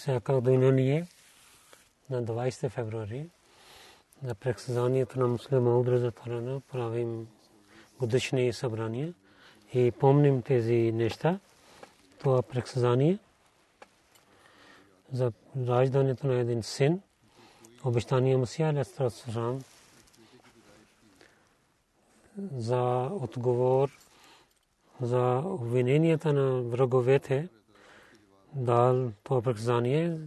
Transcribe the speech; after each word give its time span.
Всяка 0.00 0.40
година 0.40 0.72
ние 0.72 1.06
на 2.10 2.24
20 2.24 2.68
февруари 2.68 3.26
на 4.22 4.34
предсъзнанието 4.34 5.20
на 5.20 5.28
муслима 5.28 5.78
Удра 5.78 6.10
Тарана 6.10 6.60
правим 6.60 7.28
годишни 7.98 8.52
събрания 8.52 9.14
и 9.74 9.90
помним 9.90 10.42
тези 10.42 10.92
неща. 10.92 11.38
Това 12.18 12.42
предсъзнание 12.42 13.18
за 15.12 15.32
раждането 15.66 16.26
на 16.26 16.34
един 16.34 16.62
син, 16.62 17.00
обещания 17.84 18.38
Масия 18.38 18.68
Алейхиссалам 18.68 19.62
за 22.56 23.08
отговор 23.12 23.90
за 25.00 25.42
обвиненията 25.44 26.32
на 26.32 26.62
враговете 26.62 27.48
дал 28.54 29.12
това 29.24 29.42
приказание, 29.42 30.18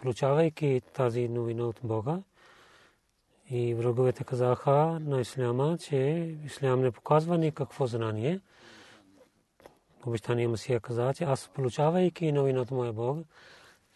получавайки 0.00 0.82
тази 0.92 1.28
новина 1.28 1.64
от 1.64 1.80
Бога. 1.82 2.18
И 3.50 3.74
враговете 3.74 4.24
казаха 4.24 4.98
на 5.00 5.20
Исляма, 5.20 5.78
че 5.78 5.96
Ислям 6.46 6.80
не 6.80 6.90
показва 6.90 7.38
никакво 7.38 7.86
знание. 7.86 8.40
Обещания 10.06 10.48
Масия 10.48 10.80
каза, 10.80 11.14
че 11.14 11.24
аз 11.24 11.50
получавайки 11.54 12.32
новина 12.32 12.60
от 12.60 12.70
моя 12.70 12.92
Бог, 12.92 13.18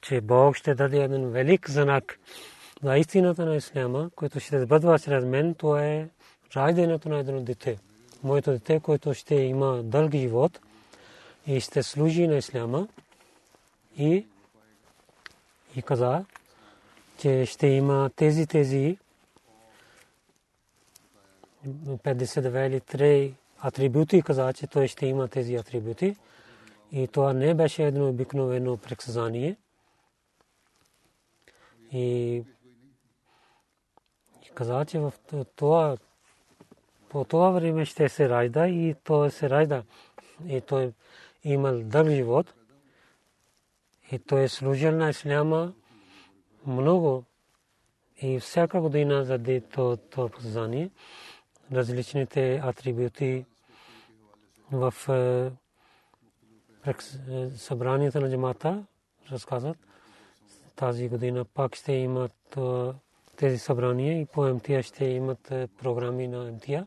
че 0.00 0.20
Бог 0.20 0.56
ще 0.56 0.74
даде 0.74 1.04
един 1.04 1.28
велик 1.28 1.70
знак 1.70 2.18
за 2.82 2.98
истината 2.98 3.46
на 3.46 3.56
Исляма, 3.56 4.10
който 4.16 4.40
ще 4.40 4.66
бъдва 4.66 4.98
чрез 4.98 5.24
мен, 5.24 5.54
това 5.54 5.86
е 5.86 6.08
раждането 6.56 7.08
на 7.08 7.18
едно 7.18 7.40
дете. 7.40 7.78
Моето 8.22 8.50
дете, 8.50 8.80
което 8.80 9.14
ще 9.14 9.34
има 9.34 9.82
дълги 9.82 10.18
живот 10.18 10.60
и 11.46 11.60
ще 11.60 11.82
служи 11.82 12.26
на 12.26 12.36
Исляма 12.36 12.88
и, 14.00 14.26
и 15.76 15.82
каза, 15.82 16.24
че 17.18 17.46
ще 17.46 17.66
има 17.66 18.10
тези, 18.16 18.46
тези 18.46 18.98
52 21.66 22.66
или 22.66 22.80
3 22.80 23.34
атрибути 23.58 24.22
каза, 24.22 24.52
че 24.52 24.66
той 24.66 24.88
ще 24.88 25.06
има 25.06 25.28
тези 25.28 25.54
атрибути. 25.54 26.16
И 26.92 27.08
това 27.08 27.32
не 27.32 27.54
беше 27.54 27.86
едно 27.86 28.08
обикновено 28.08 28.76
предсказание. 28.76 29.56
И, 31.92 32.36
и 34.42 34.50
каза, 34.54 34.84
че 34.84 34.98
в 34.98 35.12
това 35.56 35.96
по 37.08 37.24
това 37.24 37.50
време 37.50 37.84
ще 37.84 38.08
се 38.08 38.28
ражда 38.28 38.68
и 38.68 38.94
той 39.04 39.30
се 39.30 39.50
ражда. 39.50 39.82
И 40.46 40.60
той 40.60 40.92
имал 41.44 41.80
дълг 41.82 42.08
живот. 42.08 42.54
И 44.12 44.18
той 44.18 44.42
е 44.42 44.48
служил 44.48 44.92
на 44.92 45.10
Исляма 45.10 45.72
много. 46.66 47.24
И 48.22 48.40
всяка 48.40 48.80
година 48.80 49.24
заде 49.24 49.60
то, 49.60 49.96
то 49.96 50.28
познание, 50.28 50.90
различните 51.72 52.60
атрибути 52.64 53.44
в 54.72 54.94
събранията 57.56 58.20
на 58.20 58.30
джамата 58.30 58.84
разказват. 59.32 59.78
Тази 60.76 61.08
година 61.08 61.44
пак 61.44 61.74
ще 61.74 61.92
имат 61.92 62.58
тези 63.36 63.58
събрания 63.58 64.20
и 64.20 64.26
по 64.26 64.54
МТА 64.54 64.82
ще 64.82 65.04
имат 65.04 65.52
програми 65.78 66.28
на 66.28 66.52
МТА. 66.52 66.86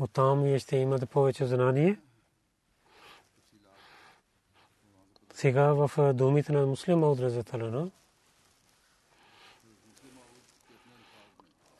Оттам 0.00 0.58
ще 0.58 0.76
имате 0.76 1.06
повече 1.06 1.46
знание. 1.46 1.98
Сега 5.34 5.72
в 5.72 6.12
думите 6.14 6.52
на 6.52 6.66
муслима 6.66 7.10
от 7.10 7.20
Разаталана, 7.20 7.90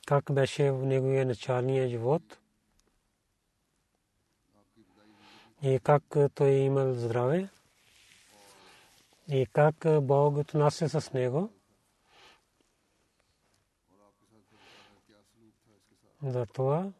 как 0.05 0.31
беше 0.31 0.71
в 0.71 0.85
неговия 0.85 1.25
началния 1.25 1.89
живот 1.89 2.39
и 5.63 5.79
как 5.83 6.03
той 6.35 6.47
е 6.47 6.65
имал 6.65 6.93
здраве 6.93 7.49
и 9.27 9.45
как 9.45 9.75
Бог 10.01 10.37
отнася 10.37 11.01
с 11.01 11.13
него. 11.13 11.49
За 16.23 16.45
това 16.45 16.91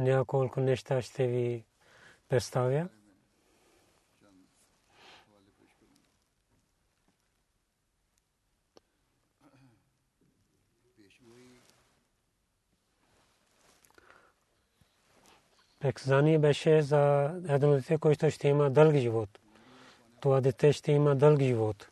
няколко 0.00 0.60
неща 0.60 1.02
ще 1.02 1.26
ви 1.26 1.64
представя. 2.28 2.88
Предсказание 15.80 16.38
беше 16.38 16.82
за 16.82 17.24
едно 17.48 17.72
дете, 17.72 17.98
което 17.98 18.30
ще 18.30 18.48
има 18.48 18.70
дълги 18.70 19.00
живот. 19.00 19.38
Това 20.20 20.40
дете 20.40 20.72
ще 20.72 20.92
има 20.92 21.16
дълги 21.16 21.44
живот. 21.44 21.88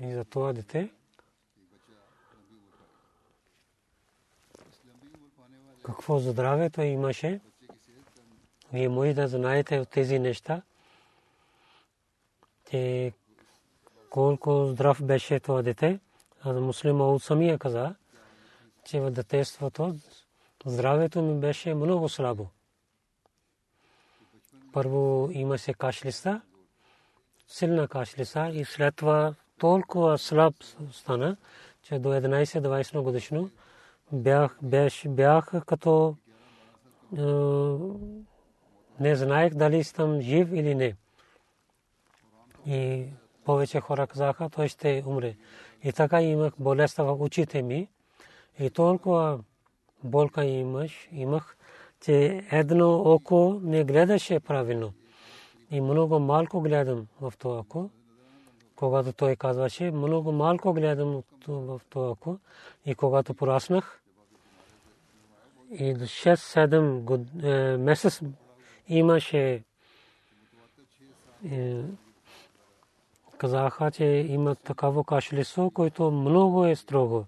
И 0.00 0.12
за 0.12 0.24
това 0.24 0.52
дете 0.52 0.90
какво 5.86 6.18
здраве 6.18 6.70
той 6.70 6.84
имаше. 6.84 7.40
Вие 8.72 8.88
може 8.88 9.14
да 9.14 9.28
знаете 9.28 9.78
от 9.78 9.88
тези 9.88 10.18
неща, 10.18 10.62
че 12.70 13.12
колко 14.10 14.66
здрав 14.66 15.04
беше 15.04 15.40
това 15.40 15.62
дете. 15.62 16.00
А 16.40 16.52
муслима 16.52 17.08
от 17.08 17.22
самия 17.22 17.58
каза, 17.58 17.94
че 18.84 19.00
в 19.00 19.10
детеството 19.10 19.94
здравето 20.66 21.22
ми 21.22 21.40
беше 21.40 21.74
много 21.74 22.08
слабо. 22.08 22.48
Първо 24.72 25.28
имаше 25.32 25.74
кашлица, 25.74 26.40
силна 27.48 27.88
кашлица 27.88 28.50
и 28.52 28.64
след 28.64 28.96
това 28.96 29.34
толкова 29.58 30.18
слаб 30.18 30.54
стана, 30.92 31.36
че 31.82 31.98
до 31.98 32.08
11-20 32.08 33.00
годишно 33.00 33.50
бях, 34.12 34.58
бях, 34.62 34.92
бях 35.06 35.52
като 35.66 36.16
е, 37.18 37.22
не 39.00 39.16
знаех 39.16 39.54
дали 39.54 39.84
съм 39.84 40.20
жив 40.20 40.52
или 40.52 40.74
не. 40.74 40.96
И 42.66 43.06
повече 43.44 43.80
хора 43.80 44.06
казаха, 44.06 44.50
той 44.50 44.68
ще 44.68 45.02
умре. 45.06 45.36
И 45.84 45.92
така 45.92 46.22
имах 46.22 46.52
болестта 46.58 47.02
в 47.02 47.22
очите 47.22 47.62
ми. 47.62 47.88
И 48.58 48.70
толкова 48.70 49.38
болка 50.04 50.44
имаш, 50.44 51.08
имах, 51.12 51.56
че 52.00 52.46
едно 52.50 52.94
око 52.94 53.60
не 53.62 53.84
гледаше 53.84 54.40
правилно. 54.40 54.92
И 55.70 55.80
много 55.80 56.18
малко 56.18 56.60
гледам 56.60 57.06
в 57.20 57.32
това 57.38 57.58
око. 57.58 57.90
Когато 58.76 59.12
той 59.12 59.36
казваше, 59.36 59.90
много 59.90 60.32
малко 60.32 60.72
гледам 60.72 61.22
в 61.48 61.80
това 61.90 62.10
око. 62.10 62.38
И 62.86 62.94
когато 62.94 63.34
пораснах, 63.34 64.02
и 65.70 65.94
до 65.94 66.04
6-7 66.04 67.44
е, 67.44 67.76
месец 67.76 68.20
имаше 68.88 69.64
е, 71.50 71.82
казаха, 73.38 73.90
че 73.90 74.04
има 74.04 74.54
такава 74.54 75.04
кашлесо, 75.04 75.70
което 75.70 76.10
много 76.10 76.64
е 76.64 76.76
строго. 76.76 77.24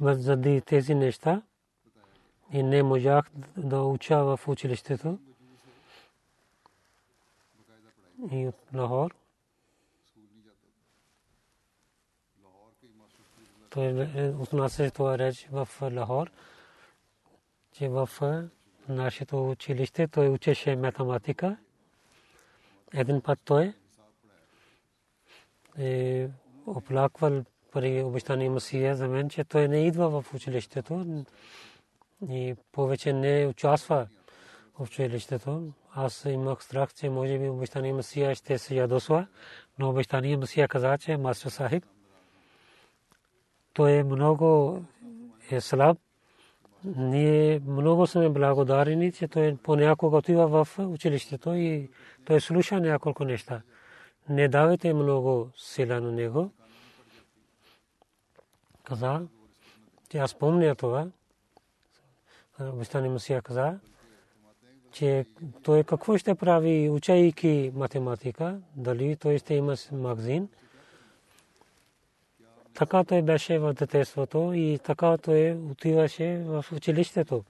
Заради 0.00 0.60
тези 0.60 0.94
неща 0.94 1.42
и 2.52 2.62
не 2.62 2.82
можах 2.82 3.30
да 3.56 3.82
уча 3.82 4.24
в 4.24 4.40
училището. 4.48 5.18
И 8.32 8.46
от 8.46 8.54
Лахор. 8.74 9.19
Той 13.70 14.10
е, 14.14 14.28
отнася 14.28 14.90
това 14.90 15.18
реч 15.18 15.48
в 15.52 15.68
Лахор, 15.82 16.30
че 17.72 17.88
в 17.88 18.08
нашето 18.88 19.50
училище 19.50 20.08
той 20.08 20.28
учеше 20.28 20.76
математика. 20.76 21.56
Един 22.94 23.20
път 23.20 23.38
той 23.44 23.74
е 25.78 26.28
оплаквал 26.66 27.44
при 27.72 28.02
обещание 28.02 28.50
Масия 28.50 28.96
за 28.96 29.08
мен, 29.08 29.28
че 29.28 29.44
той 29.44 29.68
не 29.68 29.86
идва 29.86 30.22
в 30.22 30.34
училището 30.34 31.24
и 32.30 32.54
повече 32.72 33.12
не 33.12 33.46
участва 33.46 34.08
в 34.78 34.80
училището. 34.80 35.72
Аз 35.94 36.24
имах 36.24 36.64
страх, 36.64 36.94
че 36.94 37.10
може 37.10 37.38
би 37.38 37.48
обещание 37.48 37.92
Масия 37.92 38.34
ще 38.34 38.58
се 38.58 38.74
ядосва, 38.74 39.26
но 39.78 39.90
обещание 39.90 40.36
Масия 40.36 40.68
каза, 40.68 40.98
че 40.98 41.16
Мастер 41.16 41.50
Сахиб 41.50 41.84
той 43.72 43.92
е 43.92 44.04
много 44.04 44.80
е 45.50 45.60
слаб. 45.60 45.98
Ние 46.84 47.60
много 47.66 48.06
сме 48.06 48.28
благодарени, 48.28 49.12
че 49.12 49.28
той 49.28 49.56
понякога 49.62 50.16
отива 50.16 50.64
в 50.64 50.78
училището 50.78 51.54
и 51.54 51.90
той 52.24 52.40
слуша 52.40 52.80
няколко 52.80 53.24
неща. 53.24 53.62
Не 54.28 54.48
давайте 54.48 54.94
много 54.94 55.48
сила 55.56 56.00
на 56.00 56.12
него. 56.12 56.50
Каза, 58.84 59.20
че 60.08 60.18
аз 60.18 60.34
помня 60.34 60.74
това. 60.74 61.06
Обещани 62.60 63.08
Масия 63.08 63.42
каза, 63.42 63.78
че 64.92 65.26
той 65.62 65.84
какво 65.84 66.18
ще 66.18 66.34
прави, 66.34 66.90
учайки 66.90 67.72
математика, 67.74 68.60
дали 68.76 69.16
той 69.16 69.38
ще 69.38 69.54
има 69.54 69.74
магазин. 69.92 70.48
Така 72.74 73.04
той 73.04 73.22
беше 73.22 73.58
в 73.58 73.72
детеството 73.72 74.52
и 74.54 74.78
така 74.84 75.18
той 75.18 75.52
отиваше 75.70 76.42
в 76.46 76.64
училището. 76.72 77.44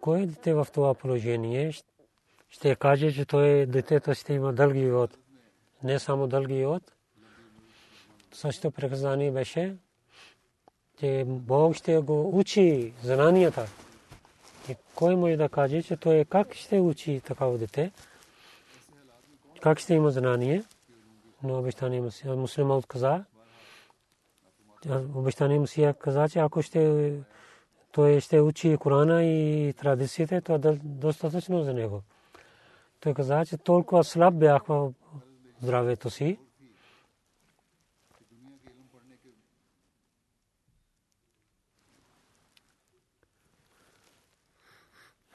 Кой 0.00 0.20
е 0.20 0.26
дете 0.26 0.54
в 0.54 0.66
това 0.72 0.94
положение 0.94 1.72
ще 2.50 2.76
каже, 2.76 3.12
че 3.12 3.24
той 3.24 3.66
детето 3.66 4.14
ще 4.14 4.32
има 4.32 4.52
дълги 4.52 4.80
живот. 4.80 5.18
Не 5.82 5.98
само 5.98 6.26
дълги 6.26 6.54
живот. 6.54 6.92
Също 8.32 8.70
приказание 8.70 9.30
беше, 9.30 9.76
че 11.00 11.24
Бог 11.26 11.74
ще 11.74 11.98
го 11.98 12.38
учи 12.38 12.92
знанията. 13.02 13.66
И 14.70 14.74
кой 14.94 15.16
може 15.16 15.36
да 15.36 15.48
каже, 15.48 15.82
че 15.82 15.96
той 15.96 16.24
как 16.24 16.54
ще 16.54 16.80
учи 16.80 17.20
такава 17.20 17.58
дете? 17.58 17.92
Как 19.60 19.78
ще 19.78 19.94
има 19.94 20.10
знание? 20.10 20.64
Но 21.42 21.58
обещание 21.58 22.10
муслима 22.24 22.76
отказа. 22.76 23.24
Обещание 25.14 25.58
Мусия 25.58 25.94
каза, 25.94 26.28
че 26.28 26.38
ако 26.38 26.62
ще 26.62 27.12
той 27.92 28.20
ще 28.20 28.40
учи 28.40 28.76
Корана 28.76 29.24
и 29.24 29.72
традициите, 29.72 30.40
това 30.40 30.70
е 30.70 30.78
достатъчно 30.82 31.62
за 31.62 31.74
него. 31.74 32.02
Той 33.00 33.14
каза, 33.14 33.46
че 33.46 33.56
толкова 33.56 34.04
слаб 34.04 34.34
бях 34.34 34.62
в 34.66 34.92
здравето 35.62 36.10
си. 36.10 36.38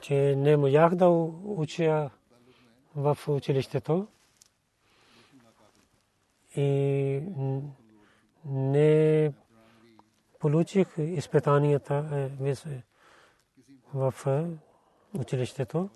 че 0.01 0.35
не 0.35 0.57
можах 0.57 0.95
да 0.95 1.09
уча 1.09 2.09
в 2.95 3.17
училището 3.27 4.07
и 6.55 7.21
не 8.45 9.33
получих 10.39 10.87
изпитанията 10.97 12.29
е, 12.45 12.55
в 13.93 14.13
е, 14.27 14.45
училището. 15.17 15.89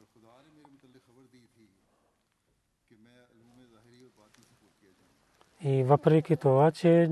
И 5.61 5.83
въпреки 5.83 6.37
това, 6.37 6.71
че 6.71 7.09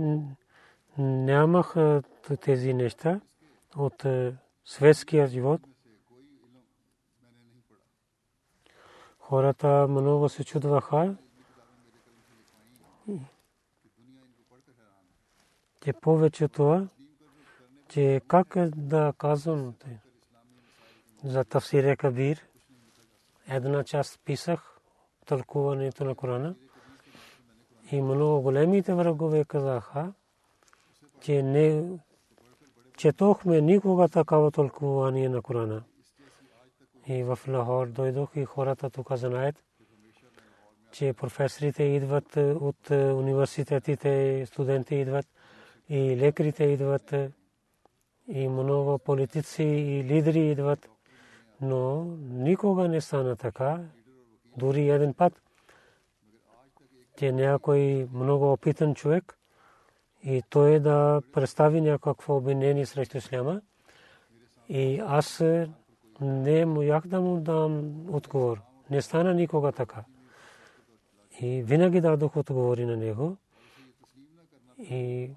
нямах 0.98 1.76
тези 2.42 2.74
неща 2.74 3.22
от 3.76 4.06
светския 4.66 5.28
живот, 5.28 5.62
хората 9.20 9.88
много 9.90 10.30
се 10.30 10.44
чудваха, 10.44 11.16
че 15.84 15.94
повече 15.94 16.48
това, 16.48 16.88
че 17.90 18.22
как 18.28 18.56
да 18.76 19.14
казвам 19.18 19.74
за 21.24 21.44
Тафсире 21.44 21.96
Кабир, 21.96 22.42
една 23.48 23.84
част 23.84 24.20
писах 24.26 24.78
тълкуването 25.26 26.04
на 26.06 26.16
Корана. 26.16 26.56
И 27.92 28.02
много 28.02 28.42
големите 28.42 28.94
врагове 28.94 29.46
казаха, 29.46 30.14
че 31.22 31.44
не 31.44 31.84
четохме 32.98 33.62
никога 33.62 34.10
такава 34.10 34.52
тълкувание 34.52 35.30
на 35.30 35.42
Корана. 35.42 35.84
И 37.08 37.24
в 37.24 37.40
Лахор 37.48 37.88
дойдох 37.88 38.36
и 38.36 38.46
хората 38.46 38.90
тук 38.90 39.12
знаят, 39.16 39.56
че 40.92 41.14
професорите 41.14 41.84
идват 41.84 42.38
от 42.38 42.90
университетите, 42.90 44.46
студенти 44.46 44.96
идват 44.96 45.28
и 45.90 46.18
лекарите 46.18 46.64
идват, 46.64 47.14
и 48.28 48.48
много 48.48 48.98
политици 48.98 49.64
и 49.64 50.04
лидери 50.04 50.52
идват, 50.52 50.90
но 51.62 52.04
никога 52.30 52.88
не 52.88 53.02
стана 53.02 53.36
така, 53.36 53.80
дори 54.58 54.90
един 54.90 55.14
път 55.14 55.44
че 57.18 57.32
някой 57.32 58.08
много 58.14 58.52
опитан 58.52 58.96
човек 58.96 59.38
и 60.24 60.44
той 60.50 60.80
да 60.80 61.22
представи 61.34 61.82
някакво 61.82 62.36
обвинение 62.36 62.86
срещу 62.86 63.18
исляма. 63.18 63.62
И 64.70 65.00
аз 65.00 65.44
не 66.22 66.66
можах 66.66 67.08
да 67.08 67.22
му 67.22 67.40
дам 67.40 67.94
отговор. 68.16 68.62
Не 68.90 69.02
стана 69.02 69.34
никога 69.34 69.72
така. 69.72 70.04
И 71.42 71.64
винаги 71.64 72.02
дадох 72.02 72.38
отговори 72.38 72.86
на 72.86 72.98
него. 72.98 73.38
И 74.80 75.30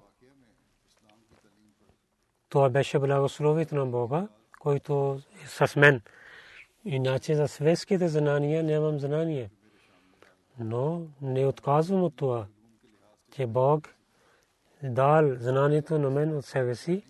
това 2.49 2.69
беше 2.69 2.99
благословието 2.99 3.75
на 3.75 3.85
Бога, 3.85 4.27
който 4.59 5.19
е 5.43 5.47
с 5.47 5.75
мен. 5.75 6.01
Иначе 6.85 7.35
за 7.35 7.47
светските 7.47 8.07
знания 8.07 8.63
нямам 8.63 8.99
знание 8.99 9.49
но 10.59 11.01
не 11.21 11.45
отказвам 11.45 12.03
от 12.03 12.15
това, 12.15 12.45
че 13.31 13.47
Бог 13.47 13.89
дал 14.83 15.35
знанието 15.39 15.99
на 15.99 16.09
мен 16.09 16.37
от 16.37 16.45
себе 16.45 16.75
си 16.75 17.03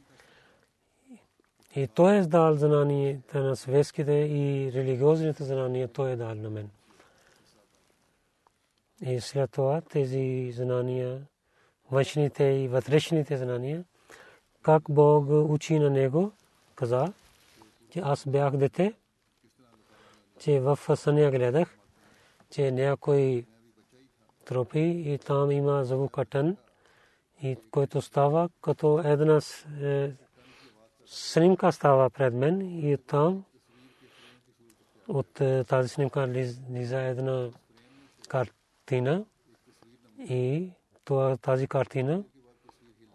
и 1.75 1.87
Той 1.87 2.15
е 2.15 2.21
дал 2.21 2.55
знанието 2.55 3.37
на 3.37 3.55
светските 3.55 4.11
и 4.11 4.71
религиозните 4.73 5.43
знания, 5.43 5.87
Той 5.87 6.11
е 6.11 6.15
дал 6.15 6.35
на 6.35 6.49
мен. 6.49 6.69
И 9.01 9.19
след 9.19 9.51
това 9.51 9.81
тези 9.81 10.51
знания, 10.51 11.21
външните 11.91 12.43
и 12.43 12.67
вътрешните 12.67 13.37
знания, 13.37 13.85
как 14.67 14.83
Бог 14.89 15.25
учи 15.29 15.79
на 15.79 15.89
него, 15.89 16.31
каза, 16.75 17.13
че 17.89 17.99
аз 17.99 18.25
бях 18.27 18.57
дете, 18.57 18.93
че 20.39 20.59
в 20.59 20.79
съня 20.95 21.31
гледах, 21.31 21.77
че 22.51 22.71
някой 22.71 23.45
тропи 24.45 24.79
и 24.79 25.17
там 25.17 25.51
има 25.51 25.85
звукатън 25.85 26.57
и 27.43 27.57
който 27.71 28.01
става 28.01 28.49
като 28.61 28.99
една 28.99 29.39
е, 29.81 30.11
снимка 31.05 31.71
става 31.71 32.09
пред 32.09 32.33
мен 32.33 32.61
и 32.61 32.97
там 32.97 33.43
от 35.07 35.41
е, 35.41 35.63
тази 35.63 35.89
снимка 35.89 36.27
лиза 36.71 37.01
една 37.01 37.49
картина 38.27 39.25
и 40.19 40.69
тази 41.41 41.67
картина 41.67 42.23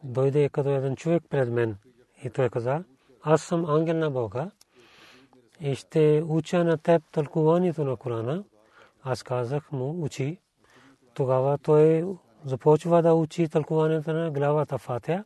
дойде 0.05 0.49
като 0.49 0.71
един 0.71 0.97
човек 0.97 1.23
пред 1.31 1.51
мен 1.51 1.77
и 2.25 2.31
той 2.31 2.49
каза, 2.49 2.85
аз 3.23 3.43
съм 3.43 3.65
ангел 3.65 3.97
на 3.97 4.11
Бога 4.11 4.51
и 5.61 5.75
ще 5.75 6.23
уча 6.27 6.65
на 6.65 6.79
теб 6.79 7.03
тълкуванието 7.13 7.85
на 7.85 7.97
Корана. 7.97 8.45
Аз 9.03 9.23
казах 9.23 9.73
му, 9.73 10.05
учи. 10.05 10.39
Тогава 11.15 11.59
той 11.59 12.05
започва 12.45 13.03
да 13.03 13.15
учи 13.15 13.49
тълкуването 13.49 14.13
на 14.13 14.31
главата 14.31 14.79
Фатия. 14.79 15.25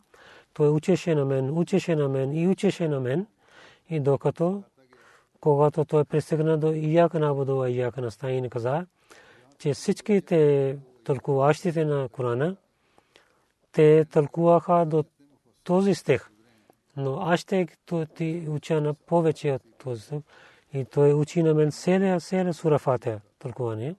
Той 0.55 0.69
учеше 0.69 1.15
на 1.15 1.25
мен, 1.25 1.59
учеше 1.59 1.97
на 1.97 2.09
мен 2.09 2.33
и 2.33 2.49
учеше 2.49 2.89
на 2.89 3.01
мен. 3.01 3.27
И 3.91 4.01
докато, 4.01 4.63
когато 5.41 5.85
той 5.85 6.05
пристигна 6.05 6.59
до 6.59 6.73
Ияка 6.73 7.19
на 7.19 7.31
Абуду, 7.31 7.65
Ияка 7.65 8.01
на 8.01 8.11
Стаин 8.11 8.51
каза, 8.51 8.87
че 9.59 9.75
всичките 9.75 10.79
тълкуващите 11.05 11.85
на 11.85 12.09
Корана, 12.09 12.57
те 13.77 14.05
тълкуваха 14.05 14.87
до 14.87 15.05
този 15.65 15.95
стих. 15.95 16.31
Но 16.97 17.21
аз 17.21 17.41
ще 17.41 17.67
ти 18.15 18.47
уча 18.49 18.81
на 18.81 18.95
повече 18.95 19.53
от 19.53 19.63
този 19.79 20.03
стих. 20.03 20.19
И 20.73 20.85
той 20.85 21.15
учи 21.15 21.43
на 21.43 21.55
мен 21.55 21.73
селя, 21.73 22.21
селя 22.21 22.55
сура 22.55 22.79
Фатия, 22.79 23.21
тълкуване. 23.39 23.97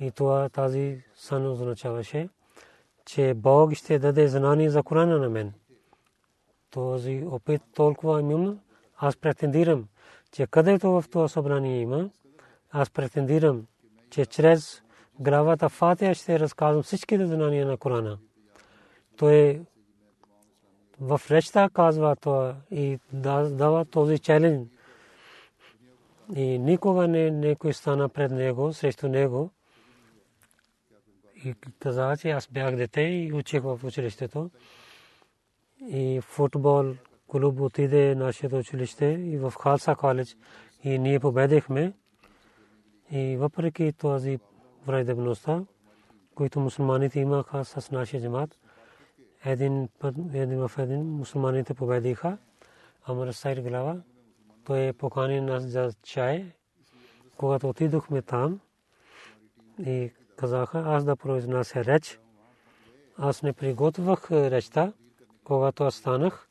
И 0.00 0.10
това 0.10 0.48
тази 0.48 1.02
сън 1.14 1.46
означаваше, 1.46 2.28
че 3.06 3.34
Бог 3.34 3.74
ще 3.74 3.98
даде 3.98 4.28
знание 4.28 4.70
за 4.70 4.82
Корана 4.82 5.18
на 5.18 5.28
мен. 5.28 5.52
Този 6.70 7.24
опит 7.30 7.62
толкова 7.74 8.20
имам, 8.20 8.60
аз 8.96 9.16
претендирам, 9.16 9.88
че 10.32 10.46
където 10.46 10.90
в 10.90 11.04
това 11.10 11.28
събрание 11.28 11.80
има, 11.80 12.10
аз 12.70 12.90
претендирам, 12.90 13.66
че 14.10 14.26
чрез 14.26 14.82
главата 15.20 15.68
Фатия 15.68 16.14
ще 16.14 16.40
разказвам 16.40 16.82
всичките 16.82 17.26
знания 17.26 17.66
на 17.66 17.76
Корана. 17.76 18.18
Той 19.20 19.60
в 21.00 21.20
речта 21.30 21.68
казва 21.74 22.16
това 22.16 22.56
и 22.70 22.98
дава 23.12 23.84
този 23.84 24.18
челендж. 24.18 24.70
И 26.36 26.58
никога 26.58 27.08
не 27.08 27.30
някой 27.30 27.72
стана 27.72 28.08
пред 28.08 28.30
него, 28.30 28.72
срещу 28.72 29.08
него. 29.08 29.50
И 31.44 31.54
каза, 31.78 32.16
че 32.20 32.30
аз 32.30 32.48
бях 32.48 32.76
дете 32.76 33.00
и 33.00 33.32
учих 33.32 33.62
в 33.62 33.80
училището. 33.84 34.50
И 35.80 36.20
футбол 36.22 36.94
клуб 37.28 37.60
отиде 37.60 38.14
нашето 38.14 38.56
училище 38.56 39.06
и 39.06 39.38
в 39.38 39.52
Халса 39.60 39.94
коледж. 39.94 40.36
И 40.84 40.98
ние 40.98 41.20
победихме. 41.20 41.92
И 43.10 43.36
въпреки 43.36 43.92
този 43.92 44.38
враждебността, 44.86 45.64
които 46.34 46.60
мусулманите 46.60 47.20
имаха 47.20 47.64
с 47.64 47.90
нашия 47.90 48.22
джамат, 48.22 48.59
един 49.44 49.88
един 50.34 50.68
в 50.68 50.78
един 50.78 51.02
мусулманите 51.02 51.74
победиха. 51.74 52.38
Амар 53.06 53.32
Сайр 53.32 53.60
глава, 53.60 53.96
той 54.64 54.92
покани 54.92 55.40
нас 55.40 55.62
за 55.62 55.92
чай. 56.02 56.52
Когато 57.36 57.68
отидохме 57.68 58.22
там 58.22 58.60
и 59.86 60.12
казаха, 60.36 60.82
аз 60.86 61.04
да 61.04 61.16
произнася 61.16 61.84
реч, 61.84 62.20
аз 63.18 63.42
не 63.42 63.52
приготвях 63.52 64.30
речта, 64.30 64.92
когато 65.44 65.84
аз 65.84 65.94
станах. 65.94 66.48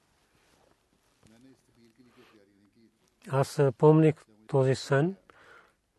Аз 3.32 3.62
помних 3.78 4.16
този 4.48 4.76
сън, 4.76 5.16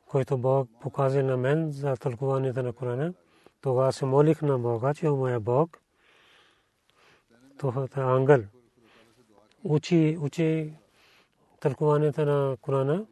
който 0.07 0.39
Бог 0.39 0.69
показа 0.81 1.23
на 1.23 1.37
мен 1.37 1.71
за 1.71 1.97
тълкуването 1.97 2.63
на 2.63 2.73
Корана. 2.73 3.15
Тогава 3.61 3.93
се 3.93 4.05
молих 4.05 4.43
на 4.43 4.59
Бога, 4.59 4.95
че 4.95 5.09
моя 5.09 5.41
Бог, 5.41 5.79
това 7.61 7.87
е 7.97 8.01
ангел, 8.01 8.43
учи, 9.65 10.19
учи 10.21 10.73
тълкуването 11.61 12.25
на 12.25 12.57
Корана 12.61 13.05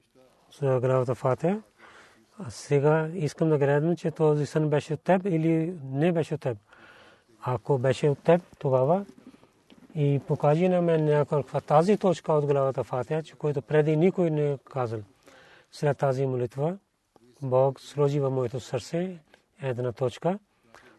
за 0.60 0.80
главата 0.80 1.14
Фатия. 1.14 1.62
А 2.38 2.50
сега 2.50 3.10
искам 3.14 3.48
да 3.48 3.58
гледам, 3.58 3.96
че 3.96 4.10
този 4.10 4.46
сън 4.46 4.68
беше 4.68 4.94
от 4.94 5.00
теб 5.00 5.26
или 5.26 5.78
не 5.84 6.12
беше 6.12 6.34
от 6.34 6.40
теб. 6.40 6.58
Ако 7.42 7.78
беше 7.78 8.08
от 8.08 8.18
теб, 8.18 8.42
тогава 8.58 9.06
и 9.94 10.20
покажи 10.26 10.68
на 10.68 10.82
мен 10.82 11.04
някаква 11.04 11.60
тази 11.60 11.96
точка 11.96 12.32
от 12.32 12.46
главата 12.46 12.84
Фатия, 12.84 13.22
че 13.22 13.34
който 13.34 13.62
преди 13.62 13.96
никой 13.96 14.30
не 14.30 14.52
е 14.52 14.58
казал. 14.58 15.00
След 15.72 15.98
тази 15.98 16.26
молитва, 16.26 16.78
Бог 17.42 17.80
сложи 17.80 18.20
в 18.20 18.30
моето 18.30 18.60
сърце 18.60 19.18
една 19.62 19.92
точка. 19.92 20.38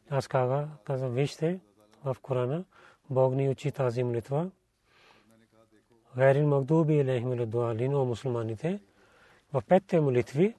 Аз 0.09 0.27
казах, 0.27 0.67
вижте 0.89 1.59
в 2.05 2.15
Корана, 2.21 2.63
Бог 3.09 3.35
ни 3.35 3.49
учи 3.49 3.71
тази 3.71 4.03
молитва. 4.03 4.51
Гайрин 6.17 6.47
Магдуби 6.47 6.99
Алейхим 6.99 7.49
Дуалин, 7.49 7.95
о 7.95 8.05
мусулманите, 8.05 8.79
в 9.53 9.61
петте 9.67 9.99
молитви 9.99 10.55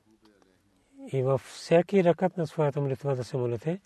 и 1.13 1.23
във 1.23 1.41
всеки 1.41 2.05
ръкът 2.05 2.37
на 2.37 2.47
своята 2.47 2.81
молитва 2.81 3.17
да 3.17 3.25
се 3.25 3.37
молите, 3.37 3.81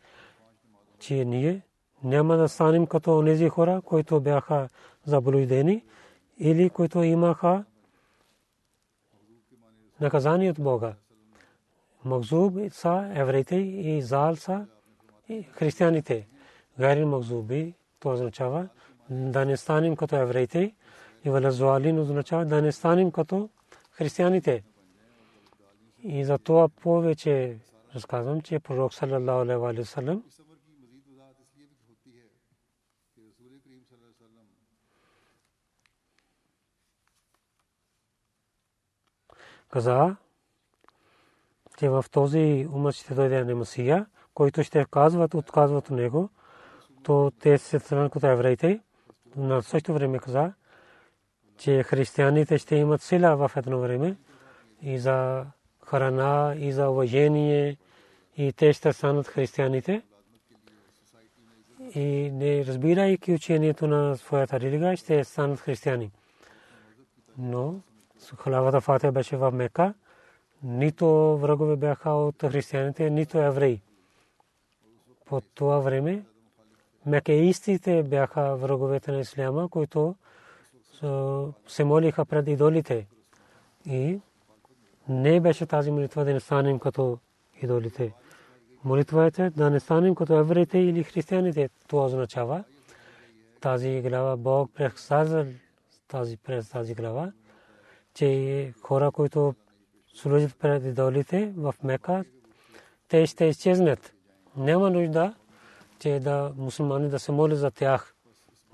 че 0.98 1.24
ние 1.24 1.62
няма 2.02 2.36
да 2.36 2.48
станем 2.48 2.86
като 2.86 3.18
онези 3.18 3.48
хора, 3.48 3.82
които 3.84 4.20
бяха 4.20 4.68
заблудени 5.04 5.84
или 6.38 6.70
които 6.70 7.02
имаха 7.02 7.64
наказание 10.00 10.50
от 10.50 10.60
Бога. 10.60 10.94
Махзуб 12.04 12.72
са 12.72 13.12
евреите 13.14 13.56
и 13.56 14.02
зал 14.02 14.36
са 14.36 14.66
християните. 15.52 16.28
Гайрин 16.78 17.08
Махзуби, 17.08 17.74
то 18.04 18.10
означава 18.12 18.68
да 19.10 19.44
не 19.44 19.56
станем 19.56 19.96
като 19.96 20.16
евреите 20.16 20.74
и 21.24 21.30
валазуалин 21.30 21.98
означава 21.98 22.44
да 22.44 22.62
не 22.62 22.72
станем 22.72 23.10
като 23.10 23.48
християните. 23.90 24.62
И 26.02 26.24
за 26.24 26.38
това 26.38 26.68
повече 26.68 27.58
разказвам, 27.94 28.40
че 28.40 28.60
пророк 28.60 28.94
саллалаху 28.94 29.66
алейхи 29.66 29.80
ва 29.80 29.84
саллям 29.84 30.22
каза, 39.68 40.16
че 41.78 41.88
в 41.88 42.04
този 42.10 42.68
умът 42.72 42.94
ще 42.94 43.14
дойде 43.14 43.44
на 43.44 43.54
Масия, 43.54 44.06
който 44.34 44.62
ще 44.62 44.84
казват, 44.90 45.34
отказват 45.34 45.90
от 45.90 45.96
него, 45.96 46.30
то 47.04 47.32
те 47.40 47.58
се 47.58 47.78
страна 47.78 48.10
като 48.10 48.26
евреите. 48.26 48.80
На 49.36 49.62
същото 49.62 49.94
време 49.94 50.18
каза, 50.18 50.52
че 51.58 51.82
християните 51.82 52.58
ще 52.58 52.76
имат 52.76 53.02
сила 53.02 53.36
в 53.36 53.56
едно 53.56 53.80
време 53.80 54.16
и 54.82 54.98
за 54.98 55.46
храна, 55.86 56.54
и 56.58 56.72
за 56.72 56.88
уважение, 56.90 57.76
и 58.36 58.52
те 58.52 58.72
ще 58.72 58.92
станат 58.92 59.26
християните. 59.26 60.02
И 61.94 62.30
не 62.32 62.64
разбирайки 62.64 63.32
учението 63.32 63.86
на 63.86 64.16
своята 64.16 64.60
религия, 64.60 64.96
ще 64.96 65.24
станат 65.24 65.60
християни. 65.60 66.10
Но 67.38 67.80
халавата 68.38 68.80
Фатия 68.80 69.12
беше 69.12 69.36
в 69.36 69.50
Мека, 69.52 69.94
нито 70.62 71.06
врагове 71.38 71.76
бяха 71.76 72.10
от 72.10 72.42
християните, 72.42 73.10
нито 73.10 73.38
евреи. 73.38 73.80
По 75.24 75.40
това 75.40 75.78
време 75.78 76.22
мекеистите 77.06 78.02
бяха 78.02 78.56
враговете 78.56 79.12
на 79.12 79.20
исляма, 79.20 79.68
които 79.68 80.14
се 81.68 81.84
молиха 81.84 82.24
пред 82.24 82.48
идолите. 82.48 83.06
И 83.86 84.20
не 85.08 85.40
беше 85.40 85.66
тази 85.66 85.90
молитва 85.90 86.24
да 86.24 86.32
не 86.32 86.40
станем 86.40 86.78
като 86.78 87.18
идолите. 87.62 88.12
Молитва 88.84 89.30
е 89.38 89.50
да 89.50 89.70
не 89.70 89.80
станем 89.80 90.14
като 90.14 90.38
евреите 90.38 90.78
или 90.78 91.02
християните. 91.02 91.68
Това 91.88 92.04
означава 92.04 92.64
тази 93.60 94.02
глава 94.02 94.36
Бог 94.36 94.70
прехсаза 94.74 95.46
тази 96.08 96.36
през 96.36 96.68
тази 96.68 96.94
глава, 96.94 97.32
че 98.14 98.72
хора, 98.82 99.10
които 99.10 99.54
служат 100.14 100.58
пред 100.58 100.84
идолите 100.84 101.52
в 101.56 101.74
Мека, 101.84 102.24
те 103.08 103.26
ще 103.26 103.44
изчезнат. 103.44 104.12
Няма 104.56 104.90
нужда, 104.90 105.34
че 105.98 106.20
да 106.20 106.52
мусулмани 106.56 107.08
да 107.08 107.18
се 107.18 107.32
молят 107.32 107.58
за 107.58 107.70
тях. 107.70 108.14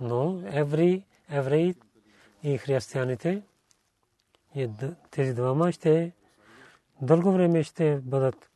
Но 0.01 0.43
евреи, 0.47 1.05
евреи 1.31 1.75
и 2.43 2.59
християните, 2.59 3.43
тези 5.11 5.35
двама 5.35 5.73
ще 5.73 6.13
дълго 7.03 7.33
време 7.33 7.63
ще 7.63 7.97
бъдат 7.97 8.51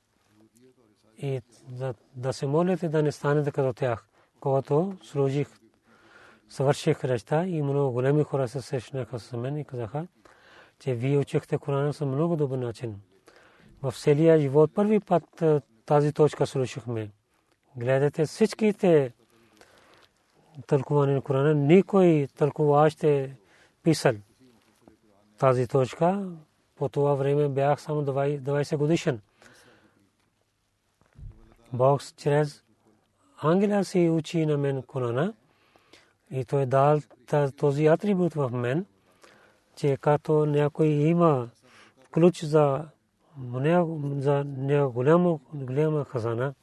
и 1.18 1.40
да, 1.68 1.94
да 2.16 2.32
се 2.32 2.46
молите 2.46 2.88
да 2.88 3.02
не 3.02 3.12
станете 3.12 3.50
като 3.50 3.72
тях. 3.72 4.06
Когато 4.40 4.96
служих, 5.02 5.48
съвърших 6.48 7.04
речта 7.04 7.46
и 7.46 7.62
много 7.62 7.92
големи 7.92 8.22
хора 8.22 8.48
се 8.48 8.60
срещнаха 8.60 9.18
с 9.18 9.36
мен 9.36 9.56
и 9.56 9.64
казаха, 9.64 10.06
че 10.78 10.94
вие 10.94 11.18
учихте 11.18 11.58
Корана 11.58 11.92
с 11.92 12.06
много 12.06 12.36
добър 12.36 12.58
начин. 12.58 13.00
В 13.82 13.94
целия 13.96 14.40
живот 14.40 14.70
първи 14.74 15.00
път 15.00 15.44
тази 15.86 16.12
точка 16.12 16.46
слушахме. 16.46 17.10
Гледате 17.76 18.26
всичките 18.26 19.12
тълкуване 20.66 21.14
на 21.14 21.20
Корана, 21.20 21.54
никой 21.54 22.28
тълкуващ 22.36 23.04
е 23.04 23.36
писал 23.82 24.14
тази 25.38 25.68
точка. 25.68 26.28
По 26.76 26.88
това 26.88 27.14
време 27.14 27.48
бях 27.48 27.80
само 27.80 28.04
20 28.04 28.76
годишен. 28.76 29.20
Бог 31.72 32.02
чрез 32.16 32.62
ангела 33.42 33.84
си 33.84 34.08
учи 34.08 34.46
на 34.46 34.58
мен 34.58 34.82
Корана 34.82 35.34
и 36.30 36.44
той 36.44 36.62
е 36.62 36.66
дал 36.66 37.00
този 37.56 37.86
атрибут 37.86 38.34
в 38.34 38.50
мен, 38.50 38.86
че 39.76 39.96
като 39.96 40.46
някой 40.46 40.86
има 40.86 41.48
ключ 42.12 42.44
за 42.44 42.84
голяма 45.52 46.04
хазана, 46.04 46.54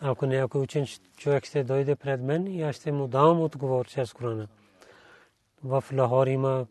ако 0.00 0.26
някой 0.26 0.60
учен 0.60 0.86
човек 1.16 1.44
ще 1.44 1.64
дойде 1.64 1.96
пред 1.96 2.20
мен 2.20 2.46
и 2.46 2.62
аз 2.62 2.76
ще 2.76 2.92
му 2.92 3.08
дам 3.08 3.40
отговор 3.40 3.86
чрез 3.86 4.12
Корана. 4.12 4.48
В 5.64 5.84
Лахор 5.92 6.26
има 6.26 6.66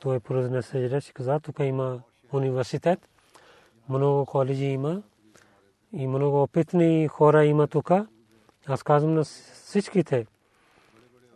той 0.00 0.20
произнесе 0.20 0.90
реч, 0.90 1.12
каза, 1.12 1.40
тук 1.40 1.58
има 1.58 2.00
университет, 2.32 3.08
много 3.88 4.26
коледжи 4.26 4.64
има 4.64 5.02
и 5.92 6.06
много 6.06 6.42
опитни 6.42 7.08
хора 7.08 7.44
има 7.44 7.66
тук. 7.66 7.90
Аз 8.66 8.82
казвам 8.82 9.14
на 9.14 9.24
всичките, 9.24 10.26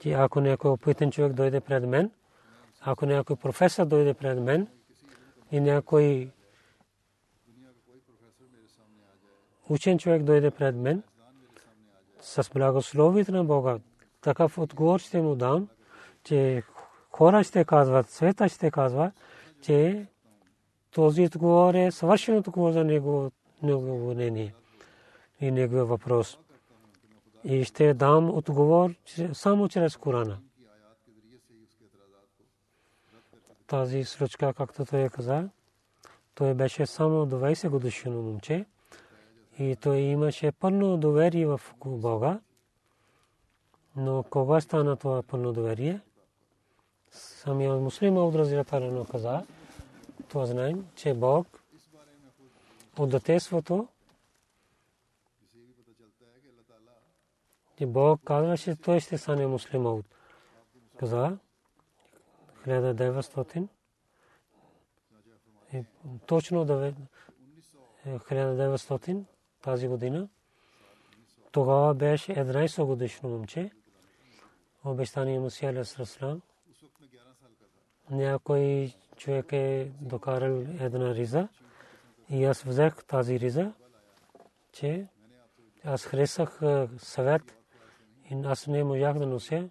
че 0.01 0.13
ако 0.13 0.41
някой 0.41 0.71
опитен 0.71 1.11
човек 1.11 1.33
дойде 1.33 1.61
пред 1.61 1.87
мен, 1.87 2.11
ако 2.81 3.07
някой 3.07 3.37
професор 3.37 3.87
дойде 3.87 4.15
пред 4.15 4.41
мен 4.41 4.69
и 5.53 5.61
някой 5.61 6.31
учен 9.69 9.99
човек 9.99 10.23
дойде 10.23 10.51
пред 10.51 10.77
мен 10.77 11.03
с 12.21 12.51
благословието 12.55 13.33
на 13.33 13.45
Бога, 13.45 13.79
такъв 14.21 14.59
отговор 14.59 15.01
ще 15.01 15.21
му 15.21 15.35
дам, 15.35 15.69
че 16.25 16.63
хора 17.11 17.45
ще 17.45 17.65
казват, 17.65 18.11
света 18.11 18.49
ще 18.49 18.71
казва, 18.71 19.13
че 19.63 20.07
този 20.91 21.23
отговор 21.23 21.75
е 21.75 21.91
съвършен 21.91 22.37
отговор 22.37 22.73
за 22.73 22.85
него, 22.85 23.31
негово 23.63 24.15
мнение 24.15 24.55
и 25.41 25.51
неговия 25.51 25.85
въпрос. 25.85 26.39
И 27.45 27.65
ще 27.65 27.95
дам 27.95 28.31
отговор 28.31 28.95
само 29.33 29.69
чрез 29.69 29.97
Корана. 29.97 30.39
Тази 33.67 34.05
случка, 34.05 34.55
както 34.55 34.85
той 34.85 35.09
каза, 35.09 35.49
той 36.35 36.55
беше 36.55 36.87
само 36.87 37.27
20 37.27 37.69
годишно 37.69 38.23
момче 38.23 38.65
и 39.59 39.77
той 39.77 39.99
имаше 39.99 40.53
пълно 40.53 40.97
доверие 40.97 41.47
в 41.47 41.61
Бога. 41.85 42.41
Но 43.97 44.23
кога 44.23 44.61
стана 44.61 44.97
това 44.97 45.23
пълно 45.23 45.53
доверие? 45.53 46.01
Самия 47.11 47.75
муслим 47.75 48.17
Аудразилатарано 48.17 49.05
каза, 49.05 49.47
това 50.29 50.47
знаем, 50.47 50.87
че 50.95 51.15
Бог 51.15 51.63
от 52.99 53.11
детеството 53.11 53.89
че 57.79 57.87
Бог 57.87 58.21
казваше, 58.25 58.77
той 58.77 59.01
ще 59.01 59.19
стане 59.19 59.47
муслим 59.47 60.03
Каза, 60.97 61.39
1900 62.67 63.69
точно 66.27 66.67
1900 68.07 69.25
тази 69.63 69.89
година. 69.89 70.29
Тогава 71.53 71.95
беше 71.95 72.33
11 72.33 72.85
годишно 72.85 73.29
момче. 73.29 73.71
Обещание 74.85 75.41
Мусия 75.41 75.71
Алейхиссалам. 75.71 76.41
Някой 78.11 78.93
човек 79.17 79.53
е 79.53 79.91
докарал 80.01 80.65
една 80.81 81.15
риза 81.15 81.49
и 82.31 82.45
аз 82.45 82.63
взех 82.63 83.05
тази 83.05 83.41
риза, 83.41 83.73
че 84.73 85.07
аз 85.85 86.05
харесах 86.05 86.61
съвет 86.99 87.43
и 88.31 88.35
аз 88.45 88.67
не 88.67 88.85
можах 88.85 89.19
да 89.19 89.27
нося, 89.27 89.69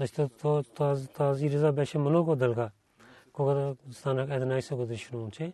защото 0.00 0.62
тази 1.16 1.50
риза 1.50 1.72
беше 1.72 1.98
много 1.98 2.36
дълга, 2.36 2.70
когато 3.32 3.92
станах 3.92 4.28
11 4.28 4.76
годишно 4.76 5.18
момче. 5.18 5.52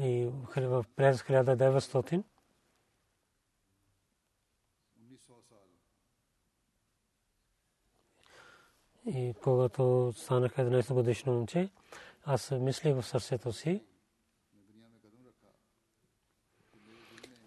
И 0.00 0.30
през 0.96 1.22
1900 1.22 2.22
и 9.06 9.34
когато 9.42 10.12
станах 10.16 10.52
11 10.52 10.94
годишно 10.94 11.32
момче, 11.32 11.70
аз 12.24 12.50
мислих 12.50 12.94
в 12.94 13.02
сърцето 13.02 13.52
си, 13.52 13.84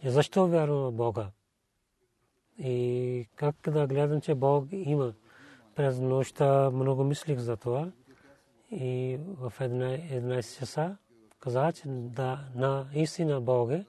и 0.03 0.09
защо 0.09 0.47
вярвам 0.47 0.83
в 0.83 0.91
Бога? 0.91 1.31
И 2.57 3.27
как 3.35 3.55
да 3.67 3.87
гледам, 3.87 4.21
че 4.21 4.35
Бог 4.35 4.67
има. 4.71 5.13
През 5.75 5.99
нощта 5.99 6.69
много 6.69 7.03
мислих 7.03 7.39
за 7.39 7.57
това. 7.57 7.91
И 8.71 9.19
в 9.19 9.53
11 9.59 10.59
часа 10.59 10.97
каза, 11.43 11.71
че 11.71 11.83
да, 11.87 12.39
на 12.55 12.85
истина 12.93 13.41
Бог 13.41 13.71
е. 13.71 13.85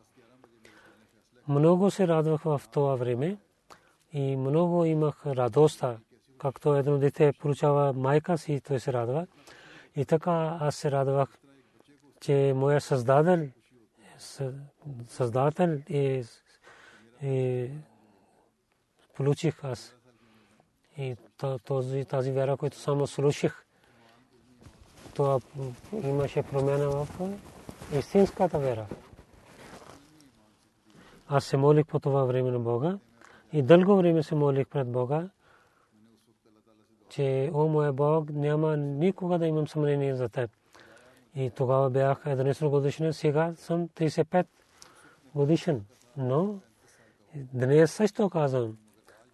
Много 1.49 1.91
се 1.91 2.09
радвах 2.09 2.43
в 2.43 2.63
това 2.73 2.95
време 2.95 3.37
и 4.13 4.37
много 4.37 4.85
имах 4.85 5.27
радостта, 5.27 5.99
както 6.39 6.75
едно 6.75 6.99
дете 6.99 7.33
получава 7.33 7.93
майка 7.93 8.39
си, 8.39 8.61
той 8.61 8.81
се 8.81 8.93
радва. 8.93 9.27
И 9.97 10.05
така 10.05 10.59
аз 10.61 10.77
се 10.77 10.91
радвах, 10.91 11.39
че 12.21 12.53
моя 12.57 12.81
създател, 12.81 13.49
създател 15.09 15.79
е, 15.89 16.25
е 17.23 17.71
получих 19.17 19.65
аз. 19.65 19.97
И 20.99 21.17
този, 21.65 22.05
тази 22.05 22.33
вяра, 22.33 22.57
която 22.57 22.79
само 22.79 23.07
слушах, 23.07 23.64
това 25.15 25.41
имаше 26.05 26.43
промяна 26.43 26.91
в 26.91 27.09
истинската 27.99 28.59
вера. 28.59 28.87
Аз 31.29 31.45
се 31.45 31.57
молих 31.57 31.87
по 31.87 32.01
това 32.01 32.25
време 32.25 32.51
на 32.51 32.59
Бога 32.59 32.99
и 33.53 33.63
дълго 33.63 33.97
време 33.97 34.23
се 34.23 34.35
молих 34.35 34.69
пред 34.69 34.89
Бога, 34.89 35.29
че, 37.09 37.51
о 37.55 37.69
моя 37.69 37.93
Бог, 37.93 38.31
няма 38.31 38.77
никога 38.77 39.39
да 39.39 39.47
имам 39.47 39.69
съмнение 39.69 40.15
за 40.15 40.29
теб. 40.29 40.51
И 41.35 41.51
тогава 41.51 41.91
бях 41.91 42.25
11 42.25 42.69
годишен, 42.69 43.13
сега 43.13 43.55
съм 43.57 43.89
35 43.89 44.47
годишен. 45.35 45.85
Но 46.17 46.55
днес 47.35 47.93
също 47.93 48.31
казвам, 48.31 48.77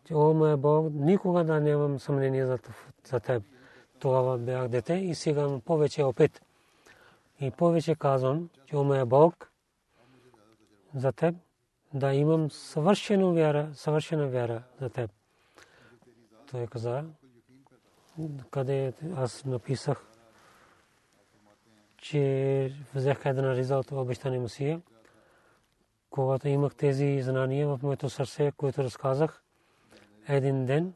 че, 0.05 0.15
о 0.15 0.35
моя 0.35 0.57
Бог, 0.57 0.93
никога 0.93 1.45
да 1.45 1.61
нямам 1.61 1.99
съмнение 1.99 2.47
за 2.47 2.59
теб 3.21 3.43
тогава 4.01 4.39
бях 4.39 4.69
дете 4.69 4.95
и 4.95 5.15
сега 5.15 5.41
имам 5.41 5.61
повече 5.61 6.03
опит. 6.03 6.43
И 7.41 7.51
повече 7.51 7.95
казвам, 7.95 8.49
че 8.67 8.77
у 8.77 8.85
моя 8.85 9.07
Бог 9.07 9.53
за 10.95 11.13
теб 11.13 11.35
да 11.95 12.15
имам 12.15 12.51
съвършена 12.51 13.33
вяра, 13.33 13.71
съвършена 13.75 14.29
вяра 14.29 14.63
за 14.81 14.89
теб. 14.91 15.11
Той 16.51 16.67
каза, 16.67 17.05
къде 18.51 18.93
аз 19.17 19.45
написах, 19.45 20.07
че 21.97 22.75
взех 22.95 23.19
една 23.25 23.55
риза 23.55 23.77
от 23.77 23.93
обещания 23.93 24.41
Мусия. 24.41 24.83
Когато 26.11 26.49
имах 26.49 26.75
тези 26.75 27.23
знания 27.23 27.69
в 27.69 27.81
моето 27.83 28.11
сърце, 28.11 28.53
които 28.57 28.85
разказах, 28.85 29.43
един 30.29 30.67
ден, 30.67 30.93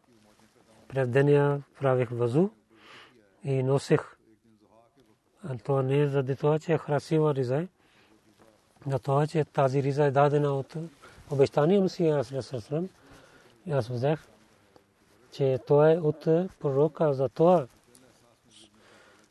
пред 0.88 1.10
деня 1.10 1.62
правих 1.80 2.10
вазу, 2.10 2.50
и 3.44 3.62
носех. 3.62 4.00
Това 5.64 5.82
не 5.82 6.00
е 6.00 6.08
заради 6.08 6.36
това, 6.36 6.58
че 6.58 6.72
е 6.72 6.78
красива 6.78 7.34
риза 7.34 7.56
е. 7.56 7.68
За 8.86 8.98
това, 8.98 9.26
че 9.26 9.44
тази 9.44 9.82
риза 9.82 10.04
е 10.04 10.10
дадена 10.10 10.58
от 10.58 10.76
обещания 11.30 11.80
Мусия 11.80 12.24
Сърсърсърм. 12.24 12.88
И 13.66 13.72
аз 13.72 13.88
взех, 13.88 14.26
че 15.32 15.58
това 15.66 15.92
е 15.92 15.96
от 15.96 16.20
пророка. 16.60 17.14
За 17.14 17.28
това 17.28 17.66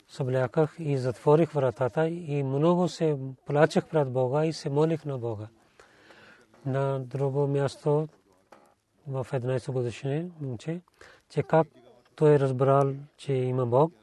събляках 0.10 0.76
и 0.80 0.98
затворих 0.98 1.52
вратата 1.52 2.08
и 2.08 2.44
много 2.44 2.90
се 2.90 3.18
плачех 3.46 3.86
пред 3.86 4.12
Бога 4.12 4.46
и 4.46 4.54
се 4.54 4.70
молих 4.70 5.06
на 5.06 5.18
Бога. 5.18 5.48
На 6.66 7.00
друго 7.00 7.48
място 7.48 8.08
в 9.08 9.28
11 9.32 9.72
годишни 9.72 10.32
момче, 10.42 10.82
че 11.30 11.44
как 11.44 11.68
той 12.16 12.36
е 12.36 12.40
разбрал, 12.40 12.94
че 13.18 13.34
има 13.34 13.66
Бог, 13.66 13.94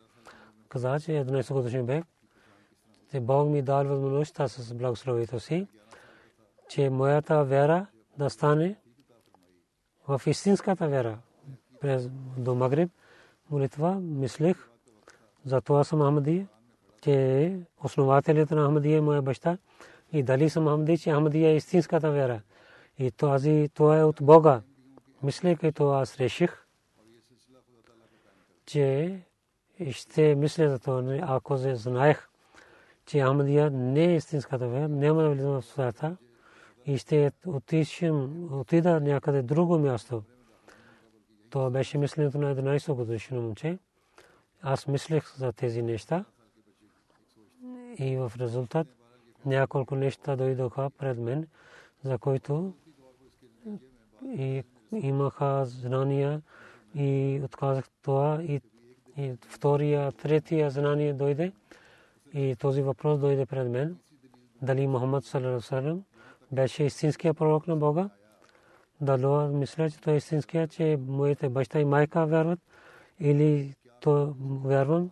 каза, 0.70 1.00
че 1.00 1.12
11 1.12 1.52
годишни 1.52 1.82
бе, 1.82 2.02
че 3.10 3.20
Бог 3.20 3.48
ми 3.48 3.62
дал 3.62 3.84
възможността 3.84 4.48
с 4.48 4.74
благословието 4.74 5.40
си, 5.40 5.66
че 6.68 6.90
моята 6.90 7.44
вера 7.44 7.86
да 8.18 8.30
стане 8.30 8.76
в 10.08 10.22
истинската 10.26 10.88
вера. 10.88 11.18
През 11.80 12.08
до 12.38 12.54
Магриб 12.54 12.90
молитва 13.50 13.94
мислех, 14.00 14.56
за 15.44 15.60
това 15.60 15.84
съм 15.84 16.02
Ахмадия, 16.02 16.48
че 17.02 17.60
основателят 17.84 18.50
на 18.50 18.66
Ахмадия 18.66 18.98
е 18.98 19.00
моя 19.00 19.22
баща 19.22 19.58
и 20.12 20.22
дали 20.22 20.50
съм 20.50 20.68
Ахмадия, 20.68 20.98
че 20.98 21.12
Ахмадия 21.12 21.50
е 21.50 21.56
истинската 21.56 22.10
вера. 22.10 22.42
И 22.98 23.10
тази, 23.10 23.68
това 23.74 23.98
е 23.98 24.04
от 24.04 24.18
Бога. 24.22 24.62
Мислейки 25.22 25.72
това 25.72 26.00
аз 26.00 26.20
реших, 26.20 26.66
че 28.66 29.20
ще 29.90 30.34
мисля 30.34 30.68
за 30.68 30.78
това, 30.78 31.18
ако 31.22 31.58
се 31.58 31.74
знаех, 31.74 32.28
че 33.06 33.22
Ахмадия 33.22 33.70
не 33.70 34.04
е 34.04 34.16
истинската 34.16 34.68
вера, 34.68 34.88
няма 34.88 35.22
да 35.22 35.30
влизам 35.30 35.60
в 35.60 35.64
свята 35.64 36.16
и 36.86 36.98
ще 36.98 37.32
отида 38.50 39.00
някъде 39.00 39.42
друго 39.42 39.78
място. 39.78 40.22
Това 41.50 41.70
беше 41.70 41.98
мисленето 41.98 42.38
на 42.38 42.54
11 42.54 42.94
годишно 42.94 43.42
момче. 43.42 43.78
Аз 44.62 44.86
мислех 44.86 45.36
за 45.36 45.52
тези 45.52 45.82
неща 45.82 46.24
и 47.98 48.16
в 48.16 48.32
резултат 48.38 48.86
няколко 49.46 49.94
неща 49.94 50.36
дойдоха 50.36 50.90
пред 50.98 51.18
мен, 51.18 51.46
за 52.02 52.18
които 52.18 52.74
и 54.24 54.62
имаха 54.92 55.64
знания 55.64 56.42
и 56.94 57.40
отказах 57.44 57.84
това 58.02 58.42
и, 58.42 58.60
и 59.20 59.36
втория, 59.48 60.12
третия 60.12 60.70
знание 60.70 61.12
дойде 61.12 61.52
и 62.34 62.56
този 62.56 62.82
въпрос 62.82 63.20
дойде 63.20 63.46
пред 63.46 63.68
мен. 63.68 63.98
Дали 64.62 64.86
Мухаммад 64.86 65.24
саллалаху 65.24 66.02
беше 66.52 66.84
истинския 66.84 67.34
пророк 67.34 67.66
на 67.66 67.76
Бога? 67.76 68.10
Дало 69.00 69.48
мисля, 69.48 69.90
че 69.90 70.00
той 70.00 70.14
е 70.14 70.16
истинския, 70.16 70.68
че 70.68 70.98
моите 71.06 71.48
баща 71.48 71.80
и 71.80 71.84
майка 71.84 72.26
вярват 72.26 72.60
или 73.20 73.74
то 74.00 74.34
вярвам, 74.64 75.10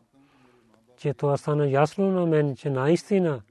че 0.97 1.15
това 1.15 1.37
стана 1.37 1.69
ясно 1.69 2.11
на 2.11 2.27
мен, 2.27 2.57
че 2.57 2.71
наистина 2.71 3.43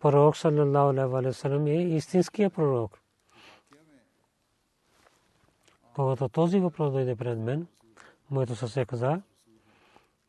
пророк 0.00 0.36
салам 0.36 1.66
е 1.66 1.82
истинския 1.82 2.50
пророк. 2.50 2.98
Когато 5.94 6.28
този 6.28 6.60
въпрос 6.60 6.92
дойде 6.92 7.16
пред 7.16 7.38
мен, 7.38 7.66
моето 8.30 8.56
съсе 8.56 8.84
каза, 8.84 9.22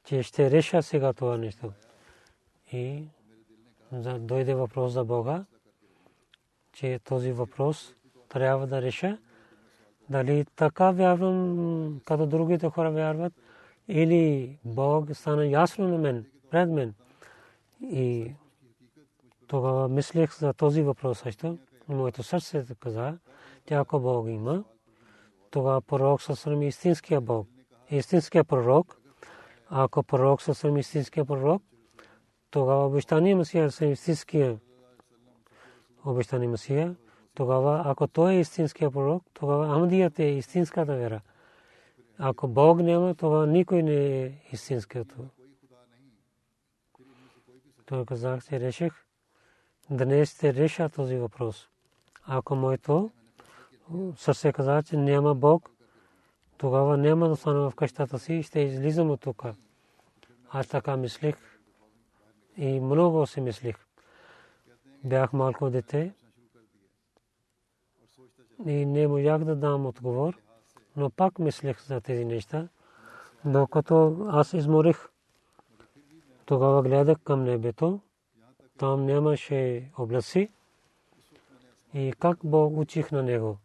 че 0.04 0.24
ще 0.24 0.52
реша 0.52 0.84
сега 0.84 1.13
това 1.13 1.38
нещо. 1.38 1.72
И 2.72 3.04
дойде 4.20 4.54
въпрос 4.54 4.92
за 4.92 5.04
Бога, 5.04 5.46
че 6.74 7.00
този 7.04 7.32
въпрос 7.32 7.96
трябва 8.30 8.68
да 8.68 8.82
реша. 8.82 9.18
Дали 10.10 10.46
така 10.56 10.92
вярвам, 10.92 12.02
като 12.06 12.26
другите 12.26 12.70
хора 12.70 12.92
вярват, 12.92 13.34
или 13.88 14.58
Бог 14.66 15.16
стана 15.16 15.46
ясно 15.46 15.88
на 15.88 15.98
мен, 15.98 16.26
пред 16.52 16.70
мен. 16.70 16.94
И 17.82 18.34
тогава 19.48 19.89
мислех 19.89 20.38
за 20.38 20.54
този 20.54 20.82
въпрос 20.82 21.20
също. 21.20 21.58
Моето 21.88 22.24
сърце 22.24 22.66
каза, 22.80 23.18
че 23.68 23.74
ако 23.74 24.00
Бог 24.00 24.28
има, 24.28 24.63
тогава 25.52 25.82
пророк 25.82 26.22
съвсем 26.22 26.62
истинския 26.62 27.22
Бог, 27.22 27.48
истинския 27.89 28.44
пророк. 28.44 28.98
Ако 29.75 30.03
пророк 30.03 30.41
съвсем 30.41 30.77
истинския 30.77 31.25
пророк, 31.25 31.63
тогава 32.51 32.86
обещание 32.86 33.36
Масия 33.36 33.69
е 33.81 33.86
истинския 33.86 34.59
обещание 36.05 36.47
Масия. 36.47 36.95
Тогава, 37.33 37.81
ако 37.86 38.07
той 38.07 38.33
е 38.33 38.39
истинския 38.39 38.91
пророк, 38.91 39.23
тогава 39.33 39.75
Амдият 39.75 40.19
е 40.19 40.23
истинската 40.23 40.95
вера. 40.95 41.21
Ако 42.17 42.47
Бог 42.47 42.79
няма, 42.79 43.15
това 43.15 43.45
никой 43.45 43.83
не 43.83 44.21
е 44.21 44.31
истинското. 44.51 45.15
Той 47.86 48.05
казах, 48.05 48.45
че 48.45 48.59
реших. 48.59 48.93
Днес 49.89 50.36
ще 50.36 50.53
реша 50.53 50.89
този 50.89 51.15
въпрос. 51.15 51.69
Ако 52.25 52.55
моето 52.55 53.12
сърце 54.17 54.53
каза, 54.53 54.83
че 54.83 54.97
няма 54.97 55.36
Бог, 55.36 55.69
тогава 56.57 56.97
няма 56.97 57.29
да 57.29 57.36
стана 57.36 57.69
в 57.69 57.75
къщата 57.75 58.19
си 58.19 58.33
и 58.33 58.43
ще 58.43 58.59
излизам 58.59 59.12
от 59.12 59.21
тук. 59.21 59.43
Аз 60.54 60.68
така 60.68 60.98
мислих 60.98 61.36
и 62.58 62.80
много 62.80 63.28
си 63.28 63.42
мислих. 63.42 63.76
Бях 65.04 65.34
малко 65.34 65.70
дете 65.70 66.13
и 68.66 68.86
не 68.86 69.08
можах 69.08 69.44
да 69.44 69.56
дам 69.56 69.86
отговор 69.86 70.44
но 70.96 71.10
пак 71.10 71.39
мислех 71.39 71.82
за 71.82 72.02
тези 72.02 72.26
неща. 72.26 72.68
Докато 73.46 74.28
аз 74.30 74.54
изморих, 74.54 75.10
тогава 76.46 76.84
гледах 76.84 77.20
към 77.24 77.44
небето, 77.44 78.00
там 78.78 79.06
нямаше 79.06 79.89
облаци 79.98 80.52
и 81.94 82.13
как 82.20 82.38
Бог 82.44 82.78
учих 82.78 83.12
на 83.12 83.24
него. 83.24 83.58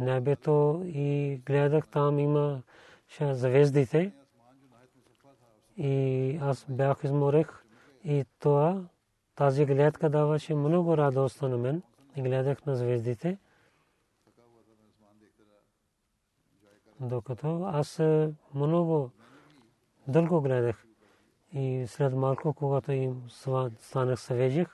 Небето 0.00 0.82
и 0.84 1.40
гледах 1.46 1.88
там 1.88 2.18
има 2.18 2.62
звездите 3.20 4.12
и 5.82 6.38
аз 6.42 6.66
бях 6.68 7.04
изморех 7.04 7.64
и 8.04 8.24
това 8.38 8.84
тази 9.34 9.66
гледка 9.66 10.10
даваше 10.10 10.54
много 10.54 10.96
радост 10.96 11.42
на 11.42 11.58
мен 11.58 11.82
гледах 12.16 12.66
на 12.66 12.76
звездите. 12.76 13.38
докато 17.08 17.64
аз 17.64 17.98
е, 17.98 18.32
много 18.54 19.10
дълго 20.08 20.40
гледах. 20.40 20.86
И 21.52 21.84
след 21.86 22.12
малко, 22.12 22.54
когато 22.54 22.92
им 22.92 23.22
станах 23.78 24.20
съвежих, 24.20 24.68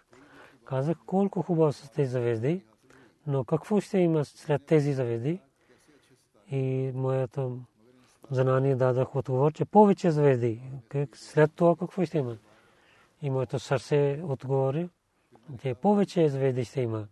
казах 0.65 0.97
колко 1.07 1.43
хубаво 1.43 1.73
са 1.73 1.93
тези 1.93 2.11
завезди, 2.11 2.65
но 3.27 3.45
какво 3.45 3.81
ще 3.81 3.99
има 3.99 4.25
след 4.25 4.67
тези 4.67 4.93
завезди? 4.93 5.41
И 6.51 6.93
моето 6.95 7.59
знание 8.31 8.77
дадах 8.77 9.17
отговор, 9.17 9.53
че 9.53 9.65
повече 9.65 10.11
звезди. 10.11 10.63
След 11.15 11.53
това 11.55 11.77
какво 11.77 12.05
ще 12.05 12.19
има? 12.19 12.37
И 13.23 13.31
моето 13.31 13.59
сърце 13.59 14.21
отговори, 14.25 14.89
че 15.63 15.75
повече 15.75 16.29
звезди 16.29 16.65
ще 16.65 16.81
има. 16.81 17.07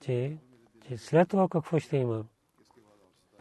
Че, 0.00 0.36
че 0.88 0.96
след 0.96 1.28
това 1.28 1.48
какво 1.48 1.78
ще 1.78 1.96
има? 1.96 2.24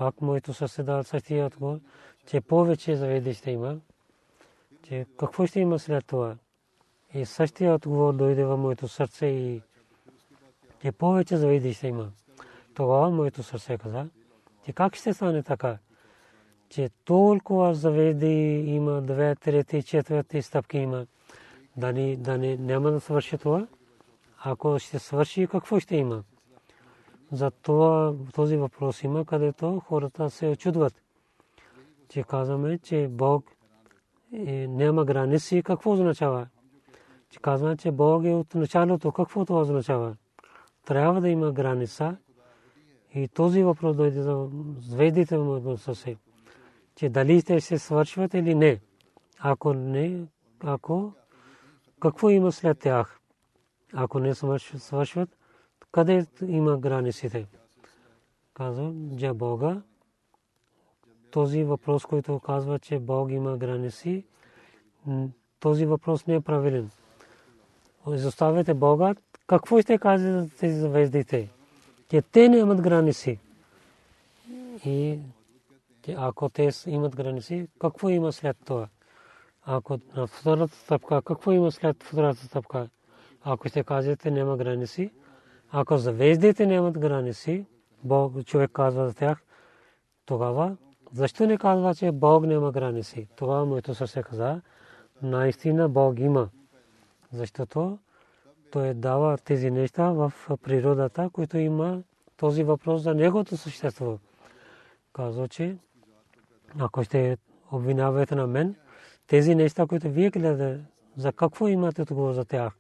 пак 0.02 0.22
моето 0.22 0.54
сърце 0.54 0.84
дал 0.84 1.04
същия 1.04 1.46
отговор, 1.46 1.80
че 2.26 2.42
повече 2.42 2.96
заведи 2.96 3.34
ще 3.34 3.52
има, 3.52 3.80
че 4.84 5.06
какво 5.18 5.46
ще 5.46 5.60
има 5.60 5.80
след 5.80 6.06
това. 6.06 6.38
И 7.14 7.26
същия 7.26 7.74
отговор 7.74 8.14
дойде 8.14 8.46
в 8.46 8.58
моето 8.58 8.88
сърце 8.88 9.26
и 9.26 9.62
че 10.82 10.92
повече 10.92 11.38
заведи 11.38 11.74
ще 11.74 11.88
има. 11.88 12.12
Тогава 12.76 13.10
моето 13.10 13.44
сърце 13.44 13.78
каза, 13.78 14.10
че 14.66 14.74
как 14.74 14.96
ще 14.96 15.14
стане 15.14 15.44
така, 15.44 15.78
че 16.72 16.90
толкова 17.06 17.74
заведи 17.76 18.64
има 18.68 19.02
две, 19.02 19.36
трети, 19.36 19.84
четвърти 19.84 20.42
стъпки 20.42 20.78
има, 20.78 21.06
да, 21.78 21.94
ни, 21.94 22.18
да 22.18 22.38
ни, 22.38 22.58
няма 22.58 22.92
да 22.92 23.00
свърши 23.00 23.38
това. 23.38 23.68
Ако 24.44 24.80
ще 24.80 25.00
свърши, 25.00 25.48
какво 25.48 25.80
ще 25.80 25.96
има? 25.96 26.24
За 27.32 27.52
това 27.52 28.14
този 28.34 28.58
въпрос 28.58 29.04
има, 29.04 29.26
където 29.26 29.80
хората 29.80 30.30
се 30.30 30.48
очудват. 30.48 31.02
Че 32.10 32.24
казваме, 32.24 32.78
че 32.78 33.08
Бог 33.12 33.46
е, 34.34 34.68
няма 34.68 35.06
граници. 35.06 35.64
Какво 35.64 35.92
означава? 35.92 36.48
Че 37.30 37.40
казваме, 37.40 37.78
че 37.78 37.92
Бог 37.92 38.26
е 38.26 38.34
от 38.34 38.56
началото. 38.56 39.12
Какво 39.12 39.46
това 39.46 39.62
означава? 39.62 40.16
Трябва 40.86 41.22
да 41.22 41.30
има 41.30 41.52
граница. 41.52 42.18
И 43.14 43.28
този 43.28 43.64
въпрос 43.64 43.98
дойде 43.98 44.22
за 44.22 44.50
звездите 44.80 45.38
в 45.38 45.78
се. 45.78 46.16
Че 46.96 47.10
дали 47.10 47.44
те 47.44 47.62
се 47.62 47.80
свършват 47.80 48.34
или 48.34 48.56
не. 48.56 48.80
Ако 49.40 49.74
не, 49.74 50.26
ако 50.60 51.14
какво 52.00 52.30
има 52.30 52.52
след 52.52 52.80
тях? 52.80 53.20
Ако 53.94 54.20
не 54.20 54.36
свършват, 54.36 55.38
къде 55.92 56.26
има 56.48 56.78
границите. 56.78 57.48
Казвам, 58.54 59.20
за 59.20 59.34
Бога 59.34 59.82
този 61.32 61.64
въпрос, 61.64 62.06
който 62.06 62.40
казва, 62.40 62.80
че 62.80 63.00
Бог 63.00 63.32
има 63.32 63.58
граници, 63.58 64.24
този 65.60 65.86
въпрос 65.86 66.28
не 66.28 66.36
е 66.36 66.42
правилен. 66.42 66.90
Изоставяте 68.14 68.74
Бога, 68.74 69.16
какво 69.48 69.82
ще 69.82 69.98
кажете 69.98 70.32
за 70.32 70.50
тези 70.50 70.80
звездите? 70.80 71.50
Че 72.10 72.22
те 72.22 72.50
не 72.50 72.58
имат 72.58 72.82
граници. 72.82 73.40
И 74.86 75.20
ако 76.18 76.50
те 76.50 76.70
имат 76.88 77.16
граници, 77.16 77.68
какво 77.82 78.10
има 78.10 78.32
след 78.32 78.58
това? 78.66 78.88
Ако 79.64 80.00
на 80.16 80.28
втората 80.28 80.76
стъпка, 80.76 81.22
какво 81.22 81.52
има 81.52 81.72
след 81.72 82.04
втората 82.04 82.46
стъпка? 82.46 82.90
Ако 83.44 83.68
ще 83.68 83.84
кажете, 83.84 84.32
няма 84.32 84.58
граници. 84.58 85.12
Ако 85.72 85.98
звездите 85.98 86.66
нямат 86.66 87.00
граници, 87.00 87.66
Бог, 88.04 88.46
човек 88.46 88.72
казва 88.74 89.08
за 89.08 89.14
тях, 89.14 89.44
тогава 90.26 90.78
защо 91.14 91.48
не 91.48 91.58
казва, 91.58 91.96
че 91.96 92.12
Бог 92.12 92.46
няма 92.46 92.72
граници? 92.72 93.28
Тогава 93.36 93.66
моето 93.66 93.96
сърце 93.96 94.24
каза, 94.24 94.62
наистина 95.22 95.90
Бог 95.90 96.20
има. 96.20 96.50
Защото 97.32 98.00
той 98.72 98.94
дава 98.94 99.38
тези 99.38 99.72
неща 99.72 100.12
в 100.12 100.34
природата, 100.64 101.30
които 101.34 101.58
има 101.58 102.04
този 102.38 102.64
въпрос 102.64 103.02
за 103.02 103.14
негото 103.14 103.58
същество. 103.58 104.18
Казва, 105.14 105.48
че 105.48 105.78
ако 106.80 107.04
ще 107.04 107.38
обвинявате 107.72 108.36
на 108.36 108.48
мен, 108.48 108.76
тези 109.28 109.56
неща, 109.56 109.88
които 109.88 110.10
вие 110.10 110.30
гледате, 110.30 110.84
за 111.18 111.34
какво 111.34 111.68
имате 111.68 112.06
тогава 112.06 112.34
за 112.34 112.46
тях? 112.46 112.74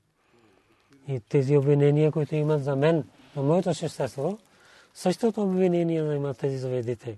И 1.07 1.19
тези 1.19 1.57
обвинения, 1.57 2.11
които 2.11 2.35
имат 2.35 2.63
за 2.63 2.75
мен, 2.75 3.03
на 3.35 3.43
моето 3.43 3.73
същество, 3.73 4.37
същото 4.93 5.43
обвинение 5.43 6.15
имат 6.15 6.37
тези 6.37 6.57
заведите. 6.57 7.17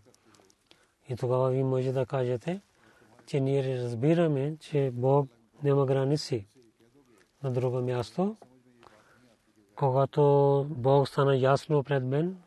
И 1.10 1.16
тогава 1.16 1.50
ви 1.50 1.64
може 1.64 1.92
да 1.92 2.06
кажете, 2.06 2.62
че 3.26 3.40
ние 3.40 3.84
разбираме, 3.84 4.58
че 4.60 4.92
Бог 4.94 5.30
няма 5.64 5.86
граници. 5.86 6.48
На 7.44 7.52
друго 7.52 7.82
място, 7.82 8.36
когато 9.76 10.66
Бог 10.70 11.08
стана 11.08 11.36
ясно 11.36 11.84
пред 11.84 12.04
мен, 12.04 12.38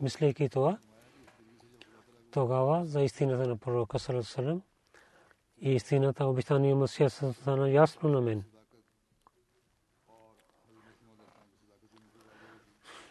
мислейки 0.00 0.48
това, 0.48 0.78
тогава 2.34 2.84
за 2.84 3.02
истината 3.02 3.46
на 3.46 3.56
пророка 3.56 3.98
Салесалем 3.98 4.62
и 5.60 5.70
истината 5.70 6.26
обещания 6.26 6.76
Масия 6.76 7.10
стана 7.10 7.70
ясно 7.70 8.08
на 8.08 8.20
мен. 8.20 8.44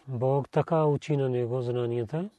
Бог 0.08 0.48
така 0.48 0.84
учи 0.84 1.16
на 1.16 1.28
него 1.28 1.62
знанията. 1.62 2.30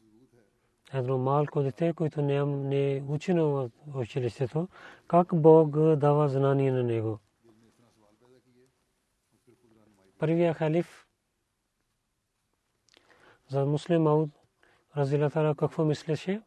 Едно 0.94 1.18
малко 1.18 1.62
дете, 1.62 1.94
което 1.94 2.22
не 2.22 2.96
е 2.98 3.04
учено 3.08 3.70
в 3.88 4.00
училището, 4.00 4.68
как 5.08 5.28
Бог 5.34 5.96
дава 5.96 6.30
знание 6.30 6.72
на 6.72 6.84
него. 6.84 7.20
Първия 10.20 10.54
халиф 10.54 11.08
за 13.48 13.66
муслим 13.66 14.02
Мауд 14.02 14.30
Разилатара 14.98 15.56
какво 15.56 15.86
мислеше? 15.86 16.42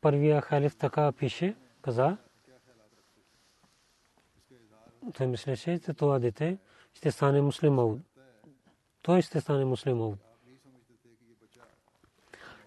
Първия 0.00 0.40
халиф 0.40 0.76
така 0.76 1.12
пише, 1.12 1.56
каза, 1.82 2.16
той 5.14 5.26
мислеше, 5.26 5.78
че 5.78 5.94
това 5.94 6.18
дете 6.18 6.58
ще 6.94 7.10
стане 7.10 7.40
муслим 7.40 7.74
Мауд 7.74 8.00
той 9.02 9.22
ще 9.22 9.40
стане 9.40 9.64
муслимов. 9.64 10.14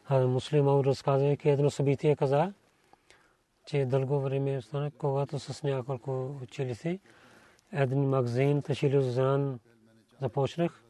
А 0.05 0.27
муслимов 0.27 0.85
разказвайки 0.85 1.49
едно 1.49 1.69
събитие 1.69 2.15
каза, 2.15 2.53
че 3.65 3.85
дълго 3.85 4.19
време 4.19 4.61
стане, 4.61 4.91
когато 4.91 5.39
с 5.39 5.63
няколко 5.63 6.39
училища 6.43 6.99
един 7.71 8.09
магазин 8.09 8.61
Ташилю 8.61 9.01
Зан 9.01 9.59
започнах. 10.21 10.83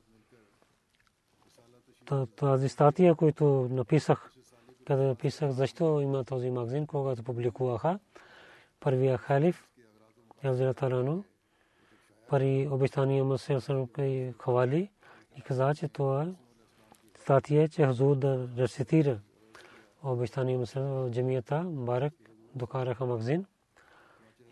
Тази 2.36 2.70
статия, 2.70 3.16
която 3.16 3.68
написах, 3.72 4.32
къде 4.88 5.04
написах 5.04 5.52
защо 5.52 6.02
има 6.02 6.24
този 6.24 6.50
магазин, 6.50 6.88
когато 6.88 7.24
публикуваха, 7.24 8.00
първия 8.80 9.18
халиф, 9.18 9.68
Язира 10.44 10.74
Талану, 10.74 11.24
пари 12.30 12.68
обещания 12.72 13.24
му 13.24 13.38
се 13.38 14.34
хвали, 14.40 14.90
и 15.38 15.42
каза, 15.42 15.76
че 15.76 15.88
това 15.88 16.28
статия, 17.16 17.70
че 17.70 17.86
Хазур 17.86 18.16
да 18.16 18.50
рецитира 18.58 19.20
обещания 20.04 20.60
мусулман 20.60 20.92
в 20.92 21.12
джамията, 21.12 21.64
Барак 21.66 22.14
докараха 22.56 23.06
магазин. 23.06 23.46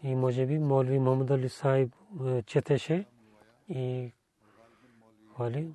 И 0.04 0.16
може 0.16 0.46
би 0.46 0.60
Молви 0.60 1.00
Мохаммад 1.00 1.30
Али 1.32 1.50
Сайб 1.50 1.96
четеше 2.46 3.06
и 3.70 4.12
хвали. 5.34 5.74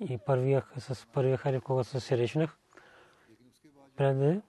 И 0.00 0.18
първия 0.26 0.64
с 0.78 1.06
първия 1.12 1.36
халиф, 1.36 1.62
когато 1.62 1.88
се 1.88 2.00
срещнах, 2.00 2.58
пред 3.96 4.42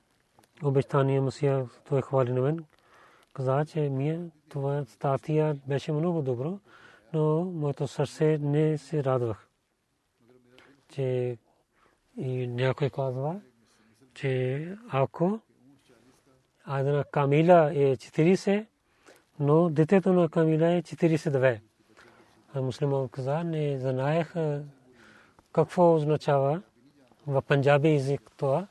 обещания 0.63 1.21
Мусия, 1.21 1.69
той 1.89 2.01
хвали 2.01 2.31
на 2.31 2.41
мен. 2.41 2.65
Каза, 3.33 3.65
че 3.65 3.79
ми 3.79 4.31
това 4.49 4.85
статия 4.85 5.57
беше 5.67 5.91
много 5.91 6.21
добро, 6.21 6.59
но 7.13 7.43
моето 7.43 7.87
сърце 7.87 8.37
не 8.41 8.77
се 8.77 9.03
радвах 9.03 9.47
че 10.95 11.37
и 12.17 12.47
някой 12.47 12.89
казва, 12.89 13.41
че 14.13 14.77
ако 14.89 15.39
една 16.69 17.03
камила 17.03 17.71
е 17.73 17.95
40, 17.95 18.65
но 19.39 19.69
детето 19.69 20.13
на 20.13 20.29
камила 20.29 20.67
е 20.67 20.81
42. 20.81 21.59
А 22.53 22.61
муслиман 22.61 23.09
каза, 23.09 23.43
не 23.43 23.79
знаех 23.79 24.33
какво 25.53 25.95
означава 25.95 26.61
в 27.27 27.41
панджаби 27.41 27.95
език 27.95 28.31
това. 28.37 28.67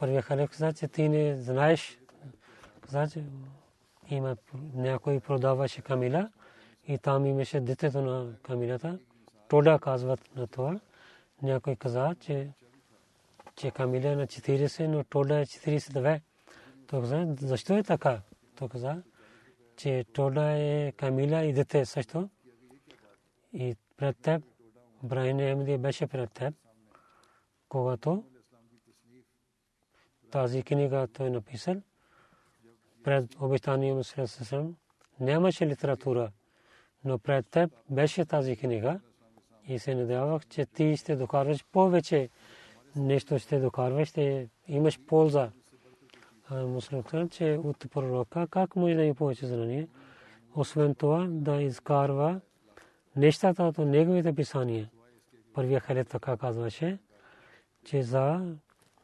Първият 0.00 0.24
халиф 0.24 0.50
каза, 0.50 0.72
че 0.72 0.88
ти 0.88 1.08
не 1.08 1.40
знаеш. 1.40 1.98
Каза, 2.80 3.08
че 3.12 3.24
има 4.08 4.36
някой 4.74 5.20
продаваше 5.20 5.82
камила 5.82 6.30
и 6.88 6.98
там 6.98 7.26
имаше 7.26 7.60
детето 7.60 8.02
на 8.02 8.32
камилата. 8.42 8.98
Тода 9.48 9.78
казват 9.78 10.36
на 10.36 10.46
това 10.46 10.80
някой 11.42 11.76
каза, 11.76 12.14
че 12.20 12.50
че 13.56 13.70
Камиля 13.70 14.16
на 14.16 14.26
40, 14.26 14.86
но 14.86 15.04
Тода 15.04 15.40
е 15.40 15.46
42. 15.46 16.20
Той 16.86 17.00
каза, 17.00 17.26
защо 17.40 17.76
е 17.76 17.82
така? 17.82 18.20
Той 18.56 18.68
каза, 18.68 19.02
че 19.76 20.04
Тода 20.12 20.52
е 20.52 20.92
Камиля 20.92 21.44
и 21.44 21.52
дете 21.52 21.84
също. 21.84 22.28
И 23.52 23.76
пред 23.96 24.16
теб, 24.16 24.42
Брайан 25.02 25.40
Емди 25.40 25.78
беше 25.78 26.06
пред 26.06 26.32
теб, 26.32 26.54
когато 27.68 28.24
тази 30.30 30.62
книга 30.62 31.08
той 31.12 31.26
е 31.26 31.30
написал, 31.30 31.76
пред 33.04 33.36
обещания 33.40 33.94
му 33.94 34.74
нямаше 35.20 35.66
литература, 35.66 36.30
но 37.04 37.18
пред 37.18 37.46
теб 37.46 37.70
беше 37.90 38.24
тази 38.24 38.56
книга 38.56 39.00
и 39.68 39.78
се 39.78 39.94
надявах, 39.94 40.46
че 40.46 40.66
ти 40.66 40.96
ще 40.96 41.16
докарваш 41.16 41.64
повече 41.72 42.30
нещо 42.96 43.38
ще 43.38 43.58
докарваш, 43.58 44.08
ще 44.08 44.48
имаш 44.68 45.00
полза. 45.06 45.50
Мусулман, 46.50 47.28
че 47.28 47.60
от 47.64 47.90
пророка 47.90 48.46
как 48.50 48.76
може 48.76 48.94
да 48.94 49.02
има 49.02 49.14
повече 49.14 49.46
знание? 49.46 49.88
Освен 50.54 50.94
това 50.94 51.26
да 51.30 51.62
изкарва 51.62 52.40
нещата 53.16 53.62
от 53.62 53.78
неговите 53.78 54.34
писания. 54.34 54.90
Първия 55.54 55.80
халет 55.80 56.08
така 56.08 56.36
казваше, 56.36 56.98
че 57.84 58.02
за 58.02 58.54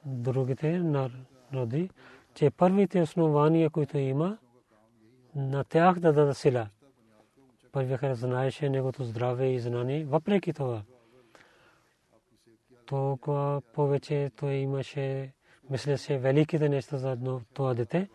другите 0.07 0.79
народи, 0.79 1.90
че 2.35 2.51
първите 2.51 3.03
основания, 3.03 3.71
които 3.71 3.99
има, 3.99 4.38
на 5.35 5.64
тях 5.64 6.01
да 6.01 6.12
дадат 6.12 6.37
сила 6.37 6.69
първия 7.77 7.99
хер 7.99 8.14
знаеше 8.14 8.69
негото 8.69 9.05
здраве 9.05 9.47
и 9.47 9.61
знание. 9.61 10.05
Въпреки 10.05 10.53
това, 10.53 10.83
толкова 12.87 13.62
повече 13.73 14.31
той 14.37 14.53
имаше, 14.53 15.33
мислеше 15.71 16.19
великите 16.19 16.69
неща 16.69 16.99
за 16.99 17.19
това 17.55 17.75
дете, 17.75 18.09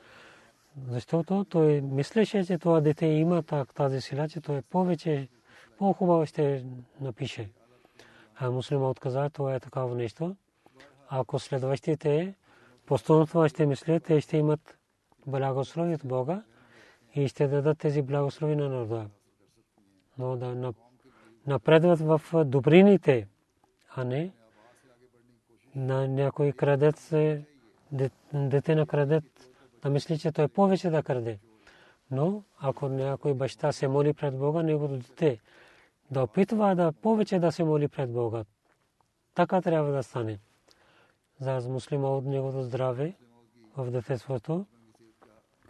защото 0.88 1.46
той 1.50 1.82
мислеше, 1.82 2.44
че 2.44 2.58
това 2.58 2.82
дете 2.82 3.06
има 3.06 3.44
тази 3.76 4.02
сила, 4.02 4.30
че 4.30 4.42
той 4.42 4.62
повече, 4.62 5.28
по-хубаво 5.78 6.26
ще 6.26 6.66
напише. 7.02 7.50
А 8.36 8.52
муслима 8.52 8.90
отказа, 8.90 9.30
това 9.30 9.56
е 9.56 9.60
такава 9.60 9.96
нещо. 9.96 10.36
Ако 11.14 11.40
следващите 11.40 12.36
постоянно 12.86 13.50
ще 13.50 13.66
мислят, 13.66 14.04
те 14.04 14.22
ще 14.22 14.38
имат 14.38 14.78
благослови 15.28 15.96
от 15.96 16.06
Бога 16.06 16.44
и 17.16 17.28
ще 17.28 17.48
дадат 17.48 17.78
тези 17.78 18.02
благослови 18.02 18.56
на 18.56 18.70
народа 18.70 19.10
но 20.18 20.36
да 20.38 20.74
напредват 21.48 22.00
в 22.00 22.22
добрините, 22.46 23.28
а 23.96 24.04
не 24.04 24.32
на 25.76 26.08
някой 26.08 26.52
крадец, 26.52 27.14
дете 28.34 28.76
на 28.76 28.88
крадец 28.88 29.24
да 29.82 29.90
мисли, 29.90 30.20
че 30.20 30.32
той 30.32 30.48
повече 30.48 30.90
да 30.90 31.04
краде. 31.04 31.40
Но 32.12 32.44
ако 32.60 32.90
някой 32.90 33.34
баща 33.34 33.72
се 33.72 33.88
моли 33.88 34.14
пред 34.14 34.38
Бога, 34.38 34.64
неговото 34.64 34.98
дете 34.98 35.40
да 36.12 36.24
опитва 36.24 36.76
да 36.76 36.92
повече 36.92 37.40
да 37.40 37.52
се 37.52 37.64
моли 37.64 37.88
пред 37.88 38.14
Бога. 38.14 38.44
Така 39.36 39.62
трябва 39.62 39.92
да 39.92 40.04
стане. 40.04 40.40
За 41.42 41.70
муслима 41.70 42.10
от 42.10 42.26
неговото 42.26 42.64
здраве 42.64 43.16
в 43.78 43.92
детството. 43.92 44.66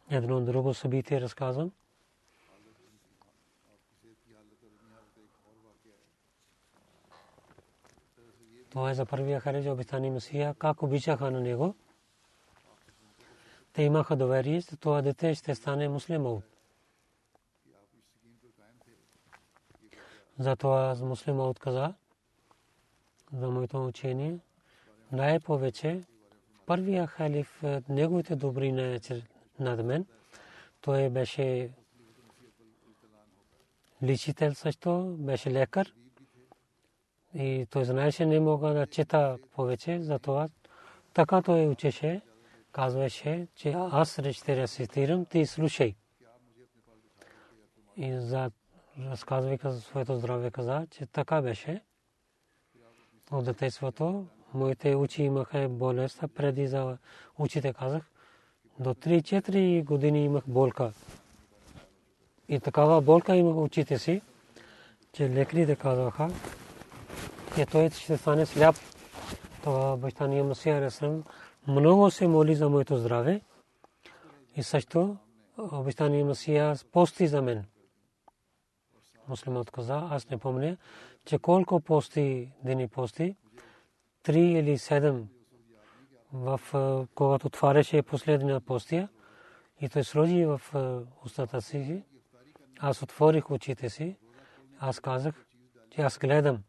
Едно 0.09 0.41
друго 0.41 0.73
събитие 0.73 1.21
разказвам. 1.21 1.71
Това 8.69 8.91
е 8.91 8.93
за 8.93 9.05
първия 9.05 9.39
Харидж 9.39 9.67
обитани 9.67 10.09
Месия, 10.09 10.53
как 10.53 10.83
обичаха 10.83 11.31
на 11.31 11.41
него. 11.41 11.75
Те 13.73 13.83
имаха 13.83 14.15
доверие, 14.15 14.61
че 14.61 14.77
това 14.77 15.01
дете 15.01 15.35
ще 15.35 15.55
стане 15.55 15.89
муслимът. 15.89 16.43
Затова 20.39 20.95
муслима 20.95 21.43
отказа 21.43 21.93
за 23.33 23.49
моето 23.49 23.85
учение. 23.85 24.39
Най-повече 25.11 26.01
първия 26.65 27.07
халиф, 27.07 27.63
неговите 27.89 28.35
добри 28.35 28.71
над 29.59 29.85
мен, 29.85 30.05
той 30.81 31.09
беше 31.09 31.71
личител 34.03 34.53
също, 34.53 35.15
беше 35.19 35.51
лекар. 35.51 35.93
И 37.33 37.67
той 37.69 37.85
знаеше, 37.85 38.25
не 38.25 38.39
мога 38.39 38.73
да 38.73 38.87
чета 38.87 39.37
повече, 39.55 39.99
затова 40.01 40.49
така 41.13 41.41
той 41.41 41.67
учеше, 41.67 42.21
казваше, 42.71 43.47
че 43.55 43.73
аз 43.77 44.19
ще 44.31 44.55
рецитирам, 44.55 45.25
ти 45.25 45.45
слушай. 45.45 45.95
И 47.97 48.13
за 48.13 48.51
разказвайка 48.99 49.71
за 49.71 49.81
своето 49.81 50.17
здраве 50.17 50.51
каза, 50.51 50.87
че 50.91 51.05
така 51.05 51.41
беше. 51.41 51.81
От 53.31 53.45
детеството 53.45 54.27
моите 54.53 54.95
очи 54.95 55.23
имаха 55.23 55.69
болест, 55.69 56.23
преди 56.35 56.67
за 56.67 56.97
очите 57.39 57.73
казах, 57.73 58.03
до 58.79 58.93
3-4 58.93 59.83
години 59.83 60.25
имах 60.25 60.43
болка. 60.47 60.91
И 62.47 62.59
такава 62.59 63.01
болка 63.01 63.35
имах 63.35 63.55
очите 63.55 63.99
си, 63.99 64.21
че 65.13 65.29
лекарите 65.29 65.75
казваха, 65.75 66.29
че 67.55 67.65
той 67.65 67.89
ще 67.89 68.17
стане 68.17 68.45
сляп. 68.45 68.75
Това 69.63 69.97
баща 69.97 70.27
ни 70.27 70.41
Масия 70.41 70.81
Ресрам 70.81 71.23
много 71.67 72.11
се 72.11 72.27
моли 72.27 72.55
за 72.55 72.69
моето 72.69 72.97
здраве. 72.97 73.41
И 74.55 74.63
също 74.63 75.17
баща 75.57 76.09
ни 76.09 76.23
Масия 76.23 76.75
пости 76.91 77.27
за 77.27 77.41
мен. 77.41 77.65
Муслимът 79.27 79.71
каза, 79.71 80.07
аз 80.11 80.29
не 80.29 80.37
помня, 80.37 80.77
че 81.25 81.39
колко 81.39 81.79
пости 81.79 82.51
дни 82.63 82.87
пости, 82.87 83.35
три 84.23 84.41
или 84.41 84.77
седем, 84.77 85.27
в 86.33 86.59
когато 87.15 87.47
отваряше 87.47 88.01
последния 88.01 88.59
постия, 88.59 89.09
и 89.81 89.89
той 89.89 90.03
сложи 90.03 90.45
в 90.45 90.61
устата 91.25 91.61
си, 91.61 92.03
аз 92.79 93.01
отворих 93.01 93.51
очите 93.51 93.89
си, 93.89 94.17
аз 94.79 94.99
казах, 94.99 95.45
че 95.89 96.01
аз 96.01 96.17
гледам 96.17 96.63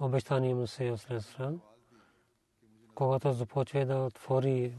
обещание 0.00 0.54
му 0.54 0.66
се 0.66 0.90
Осресран. 0.90 1.60
Когато 2.94 3.32
започва 3.32 3.86
да 3.86 3.96
отвори 3.96 4.76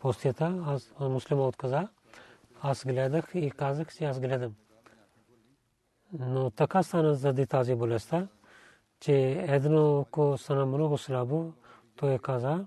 постията, 0.00 0.64
аз 0.66 0.94
муслима 1.00 1.46
отказа. 1.46 1.88
Аз 2.62 2.84
гледах 2.84 3.30
и 3.34 3.50
казах, 3.50 3.94
че 3.94 4.04
аз 4.04 4.20
гледам. 4.20 4.54
Но 6.12 6.50
така 6.50 6.82
стана 6.82 7.14
заради 7.14 7.46
тази 7.46 7.74
болестта, 7.74 8.28
че 9.00 9.44
едно 9.48 10.00
око 10.00 10.38
стана 10.38 10.66
много 10.66 10.98
слабо. 10.98 11.52
Той 11.96 12.18
каза, 12.18 12.66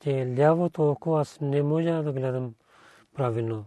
че 0.00 0.34
лявото 0.38 0.90
око 0.90 1.16
аз 1.16 1.40
не 1.40 1.62
можа 1.62 2.02
да 2.02 2.12
гледам 2.12 2.54
правилно. 3.14 3.64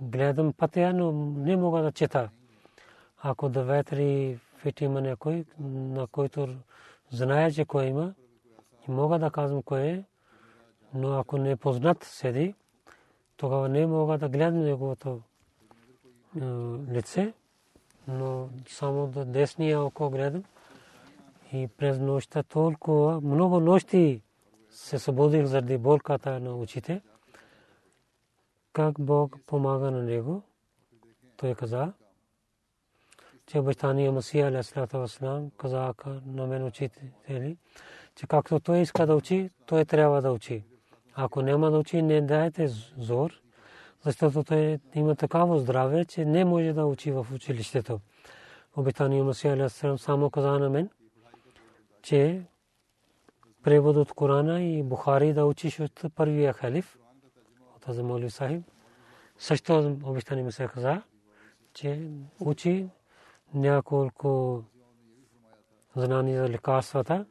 Гледам 0.00 0.52
пътя, 0.52 0.92
но 0.92 1.12
не 1.12 1.56
мога 1.56 1.82
да 1.82 1.92
чета. 1.92 2.30
Ако 3.22 3.48
да 3.48 3.64
ветри 3.64 4.38
фит 4.56 4.80
има 4.80 5.00
някой, 5.00 5.44
на 5.60 6.06
който 6.06 6.48
знае, 7.10 7.52
че 7.52 7.64
кой 7.64 7.84
има, 7.84 8.14
мога 8.88 9.18
да 9.18 9.30
казвам 9.30 9.62
кой 9.62 9.80
е, 9.80 10.04
но 10.94 11.18
ако 11.18 11.38
не 11.38 11.56
познат 11.56 12.04
седи, 12.04 12.54
тогава 13.36 13.68
не 13.68 13.86
мога 13.86 14.18
да 14.18 14.28
гледам 14.28 14.62
неговото 14.62 15.20
лице, 16.90 17.32
но 18.08 18.48
само 18.68 19.06
до 19.06 19.24
десния 19.24 19.80
око 19.80 20.10
гледам. 20.10 20.44
И 21.52 21.68
през 21.68 21.98
нощта 21.98 22.42
толкова, 22.42 23.20
много 23.20 23.60
нощи 23.60 24.22
се 24.70 24.98
събудих 24.98 25.44
заради 25.44 25.78
болката 25.78 26.40
на 26.40 26.56
очите. 26.56 27.00
Как 28.72 29.00
Бог 29.00 29.36
помага 29.46 29.90
на 29.90 30.02
него? 30.02 30.42
Той 31.36 31.54
каза, 31.54 31.92
че 33.46 33.58
обещания 33.58 34.12
Масия 34.12 34.62
Вассалам 34.92 35.50
каза 35.56 35.94
на 36.26 36.46
мен 36.46 36.64
учители, 36.64 37.56
че 38.14 38.26
както 38.26 38.60
той 38.60 38.78
иска 38.78 39.06
да 39.06 39.16
учи, 39.16 39.50
той 39.66 39.84
трябва 39.84 40.22
да 40.22 40.32
учи. 40.32 40.64
Ако 41.14 41.42
няма 41.42 41.70
да 41.70 41.78
учи, 41.78 42.02
не 42.02 42.20
дайте 42.20 42.68
зор, 42.98 43.40
защото 44.04 44.44
той 44.44 44.78
има 44.94 45.16
такава 45.16 45.58
здраве, 45.58 46.04
че 46.04 46.24
не 46.24 46.44
може 46.44 46.72
да 46.72 46.86
учи 46.86 47.12
в 47.12 47.26
училището. 47.34 48.00
Обитания 48.76 49.24
Масия 49.24 49.52
Алейхиссалам 49.52 49.98
само 49.98 50.30
каза 50.30 50.58
на 50.58 50.70
мен, 50.70 50.90
че 52.02 52.46
превод 53.62 53.96
от 53.96 54.12
Корана 54.12 54.62
и 54.62 54.82
Бухари 54.82 55.32
да 55.32 55.46
учиш 55.46 55.80
от 55.80 56.04
първия 56.14 56.52
халиф, 56.52 56.98
от 57.76 57.88
Азамоли 57.88 58.30
Сахиб. 58.30 58.62
Също 59.38 59.98
обещания 60.04 60.44
Масия 60.44 60.68
каза, 60.68 61.02
че 61.74 62.10
учи 62.40 62.88
няколко 63.54 64.62
знания 65.96 66.42
за 66.42 66.48
лекарствата. 66.48 67.26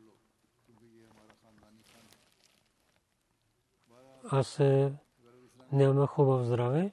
Аз 4.32 4.60
нямах 5.72 6.10
хубав 6.10 6.46
здраве. 6.46 6.92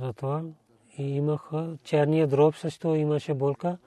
Затова 0.00 0.42
и 0.98 1.02
имах 1.02 1.50
черния 1.84 2.26
дроб, 2.26 2.56
също 2.56 2.94
имаше 2.94 3.34
болка. 3.34 3.78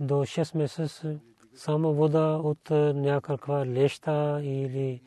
До 0.00 0.14
6 0.14 0.58
месеца 0.58 1.18
само 1.56 1.94
вода 1.94 2.36
от 2.36 2.70
някаква 2.94 3.66
леща 3.66 4.40
или 4.42 5.00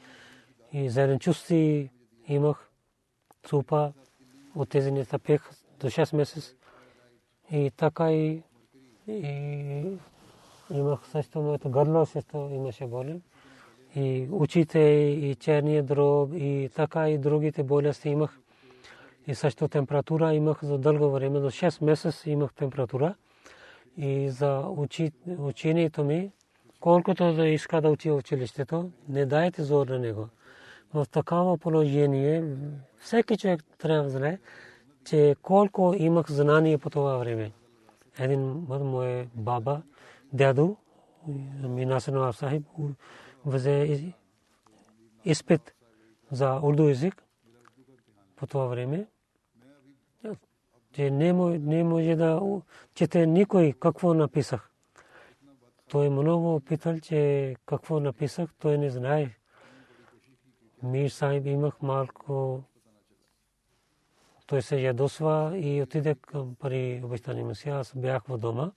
и 0.73 0.89
зеленчусти 0.89 1.89
имах 2.27 2.69
супа 3.47 3.93
от 4.55 4.69
тези 4.69 4.91
неща 4.91 5.19
пех 5.19 5.49
до 5.79 5.87
6 5.87 6.15
месеца. 6.15 6.55
И 7.51 7.71
така 7.77 8.11
и, 8.11 8.43
и 9.07 9.83
имах 10.71 10.99
също 11.11 11.41
моето 11.41 11.69
гърло 11.69 12.05
също 12.05 12.37
имаше 12.37 12.87
болен. 12.87 13.21
И 13.95 14.27
очите, 14.31 14.79
и 14.79 15.35
черния 15.35 15.83
дроб, 15.83 16.33
и 16.33 16.69
така 16.75 17.09
и 17.09 17.17
другите 17.17 17.63
болести 17.63 18.09
имах. 18.09 18.39
И 19.27 19.35
също 19.35 19.67
температура 19.67 20.33
имах 20.33 20.63
за 20.63 20.77
дълго 20.77 21.11
време, 21.11 21.39
до 21.39 21.49
6 21.49 21.83
месеца 21.83 22.29
имах 22.29 22.53
температура. 22.53 23.15
И 23.97 24.29
за 24.29 24.65
учението 25.37 26.03
ми, 26.03 26.31
колкото 26.79 27.33
да 27.33 27.47
иска 27.47 27.81
да 27.81 27.89
учи 27.89 28.11
училището, 28.11 28.91
не 29.09 29.25
дайте 29.25 29.63
зор 29.63 29.87
на 29.87 29.99
него. 29.99 30.27
В 30.93 31.05
такава 31.11 31.57
положение, 31.57 32.43
всеки 32.99 33.37
човек 33.37 33.63
трябва 33.77 34.03
да 34.03 34.09
знае, 34.09 34.39
че 35.05 35.35
колко 35.41 35.93
имах 35.97 36.31
знание 36.31 36.77
по 36.77 36.89
това 36.89 37.17
време. 37.17 37.51
Един 38.19 38.41
мой 38.69 39.29
баба, 39.35 39.81
дядо, 40.33 40.77
Минасен 41.63 42.13
Нуар 42.13 42.35
взе 43.45 44.13
изпит 45.25 45.73
за 46.31 46.59
урду 46.63 46.89
език 46.89 47.23
по 48.35 48.47
това 48.47 48.65
време. 48.65 49.07
Че 50.93 51.11
не 51.11 51.83
може 51.83 52.15
да 52.15 52.41
чете 52.95 53.25
никой 53.25 53.73
какво 53.79 54.13
написах. 54.13 54.68
Той 55.89 56.09
много 56.09 56.59
питал, 56.59 56.99
че 56.99 57.55
какво 57.65 57.99
написах, 57.99 58.53
той 58.59 58.77
не 58.77 58.89
знае. 58.89 59.29
Мир 60.83 61.09
Сахиб 61.09 61.45
имах 61.45 61.81
малко 61.81 62.63
той 64.47 64.61
се 64.61 64.81
ядосва 64.81 65.57
и 65.57 65.81
отиде 65.81 66.15
към 66.15 66.55
пари 66.55 67.01
обещани 67.03 67.43
Месия. 67.43 67.75
Аз 67.75 67.93
бях 67.95 68.23
в 68.27 68.37
дома. 68.37 68.71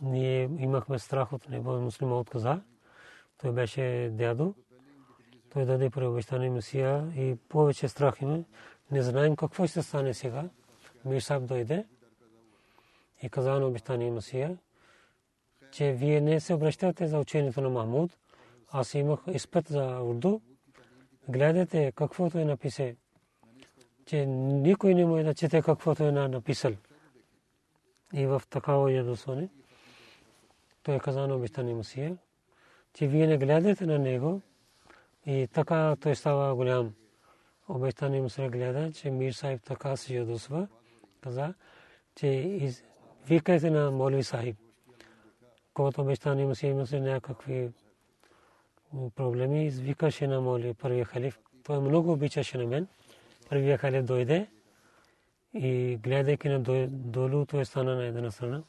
Ние 0.00 0.42
имахме 0.58 0.98
страх 0.98 1.32
от 1.32 1.48
него, 1.48 1.72
муслима 1.72 2.18
отказа. 2.18 2.60
Той 3.38 3.52
беше 3.52 4.10
дядо. 4.12 4.54
той 5.52 5.64
даде 5.64 5.90
преобещание 5.90 6.50
Месия 6.50 7.12
и 7.16 7.36
повече 7.48 7.88
страх 7.88 8.22
има. 8.22 8.44
Не 8.90 9.02
знаем 9.02 9.36
какво 9.36 9.66
ще 9.66 9.82
стане 9.82 10.14
сега. 10.14 10.48
Мир 11.04 11.20
Саб 11.20 11.44
дойде 11.44 11.86
и 13.22 13.28
каза 13.28 13.60
на 13.60 13.66
обещание 13.66 14.10
Месия, 14.10 14.58
че 15.72 15.92
вие 15.92 16.20
не 16.20 16.40
се 16.40 16.54
обръщате 16.54 17.06
за 17.06 17.18
учението 17.18 17.60
на 17.60 17.70
Махмуд. 17.70 18.18
Аз 18.70 18.94
имах 18.94 19.20
изпит 19.32 19.68
за 19.68 20.00
урду. 20.02 20.40
Гледайте 21.28 21.92
каквото 21.92 22.38
е 22.38 22.44
написе, 22.44 22.96
че 24.06 24.26
никой 24.26 24.94
не 24.94 25.06
може 25.06 25.24
да 25.24 25.34
чете 25.34 25.62
каквото 25.62 26.04
е 26.04 26.12
написал. 26.12 26.72
И 28.14 28.26
в 28.26 28.42
такава 28.50 28.92
ядосване. 28.92 29.48
Той 30.82 30.94
е 30.94 30.98
каза 30.98 31.26
на 31.26 31.34
обещание 31.34 31.74
Месия, 31.74 32.16
че 32.94 33.06
вие 33.06 33.26
не 33.26 33.38
гледате 33.38 33.86
на 33.86 33.98
него 33.98 34.40
и 35.26 35.48
така 35.52 35.96
той 36.00 36.16
става 36.16 36.54
голям. 36.54 36.94
Обещание 37.68 38.20
му 38.20 38.28
се 38.28 38.48
гледа, 38.48 38.92
че 38.92 39.10
Мир 39.10 39.32
Сахиб 39.32 39.62
така 39.64 39.96
се 39.96 40.14
ядосва. 40.14 40.68
Каза, 41.20 41.54
че 42.16 42.58
викайте 43.26 43.70
на 43.70 43.90
Молви 43.90 44.22
Сахиб. 44.22 44.56
Когато 45.74 46.00
обещание 46.00 46.54
се 46.54 46.66
имаше 46.66 47.00
някакви 47.00 47.70
проблеми, 49.14 49.66
извикаше 49.66 50.26
на 50.26 50.40
Молви, 50.40 50.74
първия 50.74 51.04
халиф. 51.04 51.38
Той 51.64 51.80
много 51.80 52.12
обичаше 52.12 52.58
на 52.58 52.66
мен. 52.66 52.86
Първия 53.48 53.78
халиф 53.78 54.04
дойде 54.04 54.48
и 55.54 55.98
гледайки 56.02 56.48
на 56.48 56.60
долу, 56.88 57.46
той 57.46 57.64
стана 57.64 57.94
на 57.94 58.04
една 58.04 58.30
страна. 58.30 58.62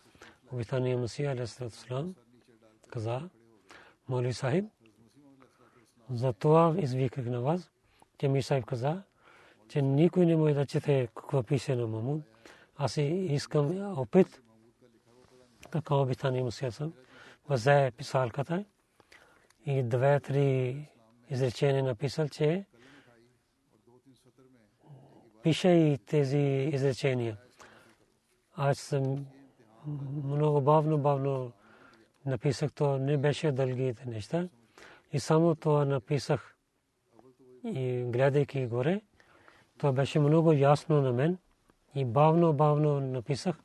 Обещание 0.52 0.95
Масия, 0.95 1.32
алейхиссалам, 1.32 2.16
каза, 2.89 3.30
Молви 4.10 4.34
Сахиб, 4.34 4.66
затова 6.14 6.76
извиках 6.78 7.26
на 7.26 7.41
вас, 7.41 7.72
че 8.18 8.28
ми 8.28 8.43
Сахиб 8.43 8.66
каза, 8.66 9.04
че 9.70 9.82
никой 9.82 10.26
не 10.26 10.36
може 10.36 10.54
да 10.54 10.66
чете 10.66 11.08
какво 11.16 11.43
пише 11.43 11.76
на 11.76 11.88
Мамуд. 11.88 12.22
Аз 12.78 12.97
искам 12.97 13.97
опит. 13.97 14.41
Така 15.72 15.95
обитание 15.95 16.43
му 16.43 16.51
съм. 16.51 16.93
Взе 17.49 17.91
писалката 17.97 18.65
и 19.65 19.84
две-три 19.84 20.88
изречения 21.30 21.84
написал, 21.84 22.30
че 22.30 22.65
пише 25.43 25.69
и 25.69 25.97
тези 25.97 26.69
изречения. 26.74 27.38
Аз 28.55 28.78
съм 28.80 29.26
много 30.24 30.61
бавно, 30.61 30.97
бавно 30.97 31.51
написах, 32.26 32.72
то 32.74 32.97
не 32.97 33.17
беше 33.17 33.51
дългите 33.51 34.05
неща. 34.05 34.49
И 35.13 35.19
само 35.19 35.55
това 35.55 35.86
написах 35.86 36.55
и 37.65 38.03
гледайки 38.07 38.65
горе, 38.65 39.01
това 39.78 39.91
беше 39.91 40.19
много 40.19 40.53
ясно 40.53 41.01
на 41.01 41.13
мен 41.13 41.38
и 41.95 42.05
бавно, 42.05 42.53
бавно 42.53 42.99
написах. 42.99 43.55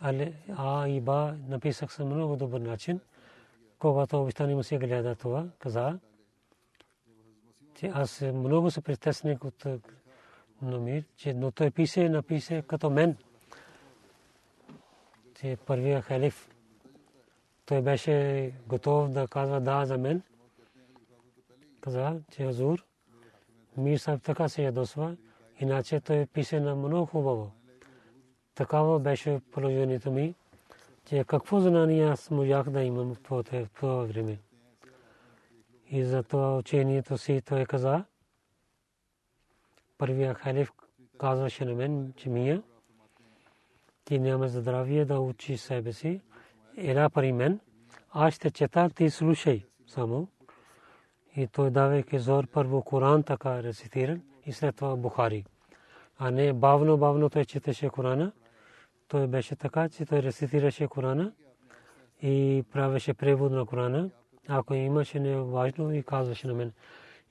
А 0.00 0.88
и 0.88 1.00
Ба 1.00 1.34
написах 1.48 1.92
съм 1.92 2.08
много 2.08 2.36
добър 2.36 2.60
начин. 2.60 3.00
Когато 3.78 4.22
обичтани 4.22 4.54
му 4.54 4.62
се 4.62 4.78
гледа 4.78 5.14
това, 5.14 5.46
каза, 5.58 5.98
че 7.74 7.90
аз 7.94 8.20
много 8.20 8.70
се 8.70 8.80
притесних 8.80 9.44
от 9.44 9.66
номер, 10.62 11.04
че 11.16 11.34
но 11.34 11.50
той 11.50 11.70
пише, 11.70 12.08
напише 12.08 12.62
като 12.62 12.90
мен, 12.90 13.16
че 15.34 15.56
първия 15.66 16.02
халиф, 16.02 16.48
той 17.66 17.82
беше 17.82 18.52
готов 18.66 19.10
да 19.10 19.28
казва 19.28 19.60
да 19.60 19.84
за 19.84 19.98
мен. 19.98 20.22
Каза, 21.80 22.20
че 22.30 22.42
Азур, 22.42 22.84
Мир 23.76 23.98
Сахиб 23.98 24.22
така 24.22 24.48
се 24.48 24.62
ядосва, 24.62 25.16
иначе 25.60 26.00
той 26.00 26.26
пише 26.26 26.60
на 26.60 26.74
много 26.74 27.06
хубаво. 27.06 27.52
Такава 28.56 28.98
беше 28.98 29.40
положението 29.52 30.12
ми, 30.12 30.34
че 31.04 31.24
какво 31.24 31.60
знание 31.60 32.04
аз 32.04 32.30
можах 32.30 32.70
да 32.70 32.82
имам 32.82 33.14
в 33.14 33.20
това 33.74 34.04
време. 34.04 34.38
И 35.90 36.04
за 36.04 36.22
това 36.22 36.56
учението 36.56 37.18
си 37.18 37.42
той 37.44 37.64
каза, 37.64 38.04
първия 39.98 40.34
халиф 40.34 40.72
казваше 41.18 41.64
на 41.64 41.74
мен, 41.74 42.12
че 42.16 42.28
мия, 42.28 42.62
ти 44.04 44.18
няма 44.18 44.48
здравие 44.48 45.04
да 45.04 45.20
учи 45.20 45.56
себе 45.56 45.92
си, 45.92 46.20
ела 46.76 47.10
пари 47.10 47.32
мен, 47.32 47.60
аз 48.10 48.34
ще 48.34 48.50
чета, 48.50 48.90
ти 48.90 49.10
слушай 49.10 49.64
само. 49.86 50.28
И 51.36 51.46
той 51.46 51.70
давайки 51.70 52.18
зор 52.18 52.46
първо 52.46 52.82
Коран 52.82 53.22
така 53.22 53.62
рецитиран 53.62 54.22
и 54.46 54.52
след 54.52 54.76
това 54.76 54.96
Бухари. 54.96 55.44
А 56.18 56.30
не 56.30 56.52
бавно, 56.52 56.96
бавно 56.96 57.30
той 57.30 57.44
четеше 57.44 57.88
Корана. 57.88 58.32
Той 59.08 59.26
беше 59.26 59.56
така, 59.56 59.88
че 59.88 60.06
той 60.06 60.22
рецитираше 60.22 60.88
Корана 60.88 61.32
и 62.22 62.64
правеше 62.72 63.14
превод 63.14 63.52
на 63.52 63.66
Корана. 63.66 64.10
Ако 64.48 64.74
имаше 64.74 65.20
не 65.20 65.36
важно 65.36 65.94
и 65.94 66.02
казваше 66.02 66.46
на 66.46 66.54
мен. 66.54 66.72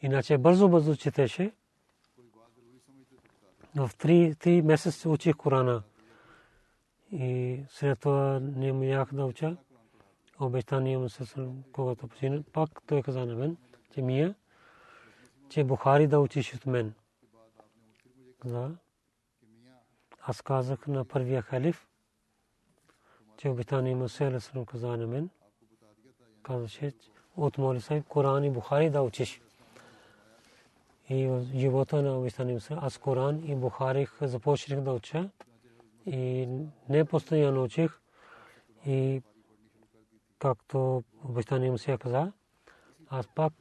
Иначе 0.02 0.38
бързо, 0.38 0.70
бързо 0.70 0.96
четеше. 0.96 1.52
В 3.76 3.92
три, 3.98 4.36
три 4.40 4.62
месеца 4.62 5.10
учих 5.10 5.36
Корана. 5.36 5.84
И 7.12 7.60
след 7.70 8.00
това 8.00 8.40
не 8.40 8.74
можах 8.74 9.14
да 9.14 9.26
уча. 9.26 9.58
Обещание 10.40 10.98
му 10.98 11.10
се, 11.10 11.48
когато 11.72 12.08
посина. 12.08 12.44
Пак 12.54 12.70
той 12.88 13.02
каза 13.02 13.26
на 13.26 13.36
мен, 13.36 13.58
че 13.94 14.02
мия, 14.02 14.36
че 15.50 15.64
Бухари 15.64 16.08
да 16.08 16.20
учиш 16.20 16.54
от 16.54 16.66
мен. 16.66 16.94
Да. 18.46 18.72
Аз 20.28 20.42
казах 20.42 20.88
на 20.88 21.06
първия 21.06 21.42
халиф, 21.42 21.88
че 23.38 23.50
обитание 23.50 23.96
му 23.96 24.10
се 24.10 24.26
Алесалам 24.26 24.66
каза 24.66 24.88
на 24.88 25.08
мен. 25.08 25.30
Казаше, 26.44 26.94
от 27.38 27.58
Моли 27.58 27.82
Сайб, 27.82 28.08
Коран 28.08 28.44
и 28.44 28.52
Бухари 28.52 28.90
да 28.90 29.02
учиш. 29.02 29.42
И 31.10 31.46
живота 31.56 32.02
на 32.02 32.20
обитание 32.20 32.54
му 32.54 32.60
аз 32.70 32.98
Коран 32.98 33.44
и 33.46 33.56
Бухари 33.56 34.08
започнах 34.22 34.82
да 34.82 34.94
уча. 34.94 35.30
И 36.06 36.48
не 36.90 37.06
постоянно 37.06 37.64
учих. 37.64 38.00
И 38.86 39.22
както 40.40 41.04
обитание 41.24 41.72
му 41.72 41.78
се 41.78 41.98
каза, 41.98 42.32
аз 43.10 43.28
пак 43.28 43.54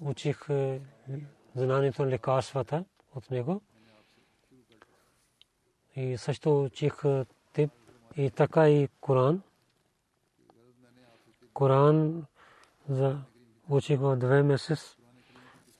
учих 0.00 0.46
знанието 1.54 2.02
на 2.02 2.08
лекарствата 2.08 2.84
от 3.14 3.30
него. 3.30 3.62
И 5.96 6.18
също 6.18 6.62
учих 6.62 7.02
тип 7.52 7.70
и 8.16 8.30
така 8.30 8.68
и 8.68 8.88
Коран. 9.00 9.42
Коран 11.54 12.24
за 12.88 13.18
учих 13.68 14.00
в 14.00 14.16
две 14.16 14.42
месец 14.42 14.96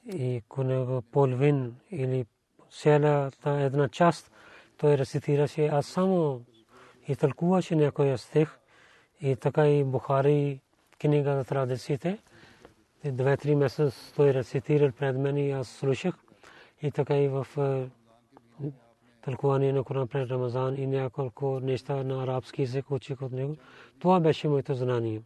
и 0.07 0.43
коне 0.49 1.01
половин 1.13 1.77
или 1.91 2.27
цялата 2.71 3.51
една 3.51 3.89
част 3.89 4.33
той 4.77 4.99
рецитираше, 4.99 5.67
аз 5.67 5.87
само 5.87 6.43
и 7.09 7.17
тълкуваше 7.17 7.77
някой 7.77 8.19
стих 8.19 8.59
и 9.21 9.37
така 9.37 9.69
и 9.69 9.85
Бухари 9.85 10.61
книга 11.01 11.37
за 11.37 11.45
традициите. 11.45 12.19
Две-три 13.05 13.55
месеца 13.55 14.15
той 14.15 14.35
рецитирал 14.35 14.93
пред 14.93 15.17
мен 15.17 15.37
и 15.37 15.51
аз 15.51 15.69
слушах. 15.69 16.15
И 16.83 16.91
така 16.91 17.17
и 17.17 17.29
в 17.29 17.47
тълкуване 19.23 19.73
на 19.73 19.85
Коран 19.85 20.09
пред 20.09 20.31
Рамазан 20.31 20.79
и 20.79 20.87
няколко 20.87 21.61
неща 21.61 22.03
на 22.03 22.23
арабски 22.23 22.63
език 22.63 22.91
учих 22.91 23.23
от 23.23 23.33
него. 23.33 23.57
Това 23.99 24.21
беше 24.21 24.49
моето 24.49 24.75
знание. 24.75 25.23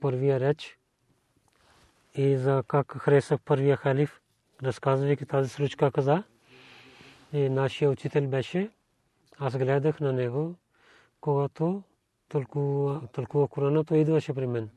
Първия 0.00 0.40
реч 0.40 0.78
и 2.14 2.36
за 2.36 2.62
как 2.68 2.92
харесах 2.92 3.40
първия 3.40 3.76
халиф, 3.76 4.20
разказвайки 4.62 5.26
тази 5.26 5.48
случка 5.48 5.90
каза. 5.90 6.22
И 7.32 7.48
нашия 7.48 7.90
учител 7.90 8.28
беше, 8.28 8.70
аз 9.38 9.56
гледах 9.58 10.00
на 10.00 10.12
него, 10.12 10.54
когато 11.20 11.82
толкова 13.12 13.48
Корана, 13.48 13.84
той 13.84 13.98
идваше 13.98 14.34
при 14.34 14.46
мен. 14.46 14.70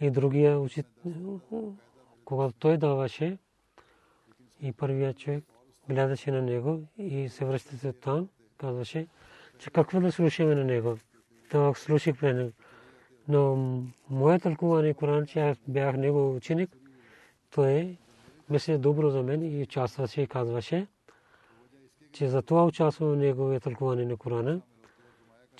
И 0.00 0.10
другия 0.10 0.60
учит, 0.60 0.86
когато 2.24 2.54
той 2.58 2.78
даваше, 2.78 3.38
и 4.62 4.72
първият 4.72 5.18
човек 5.18 5.44
гледаше 5.88 6.30
на 6.30 6.42
него 6.42 6.82
и 6.98 7.28
се 7.28 7.44
връщаше 7.44 7.92
там, 7.92 8.28
казваше, 8.58 9.06
че 9.58 9.70
какво 9.70 10.00
да 10.00 10.12
слушаме 10.12 10.54
на 10.54 10.64
него. 10.64 10.96
Това 11.50 11.74
слушах 11.74 12.18
при 12.20 12.32
него. 12.32 12.52
Но 13.28 13.56
моят 14.10 14.42
тълкуване 14.42 14.94
Коран, 14.94 15.26
че 15.26 15.40
аз 15.40 15.58
бях 15.68 15.96
него 15.96 16.36
ученик, 16.36 16.76
той 17.50 17.96
мисли 18.50 18.78
добро 18.78 19.10
за 19.10 19.22
мен 19.22 19.58
и 19.58 19.62
участваше 19.62 20.22
и 20.22 20.26
казваше, 20.26 20.86
че 22.12 22.28
за 22.28 22.42
това 22.42 22.64
участвам 22.64 23.10
в 23.10 23.16
неговия 23.16 23.60
тълкуване 23.60 24.04
на 24.04 24.16
Корана 24.16 24.60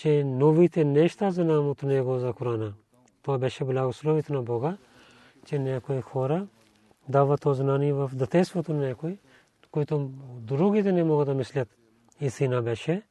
че 0.00 0.24
новите 0.24 0.84
неща 0.84 1.30
знам 1.30 1.68
от 1.68 1.82
него 1.82 2.18
за 2.18 2.32
Корана. 2.32 2.74
Това 3.22 3.38
беше 3.38 3.64
благословието 3.64 4.32
на 4.32 4.42
Бога, 4.42 4.76
че 5.46 5.58
някои 5.58 6.00
хора 6.00 6.46
дават 7.10 7.40
то 7.40 7.54
знание 7.54 7.92
в 7.92 8.10
детеството 8.14 8.72
на 8.72 8.88
някой, 8.88 9.18
които 9.70 10.10
другите 10.40 10.92
не 10.92 11.04
могат 11.04 11.26
да 11.26 11.34
мислят. 11.34 11.68
Истина 12.20 12.62
беше, 12.62 13.02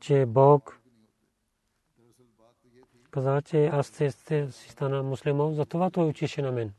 че 0.00 0.26
Бог 0.26 0.80
каза, 3.10 3.42
че 3.42 3.66
аз 3.66 3.86
ще 3.86 4.10
стана 4.50 5.02
муслиман, 5.02 5.54
затова 5.54 5.90
той 5.90 6.08
учише 6.08 6.42
на 6.42 6.52
мен. 6.52 6.72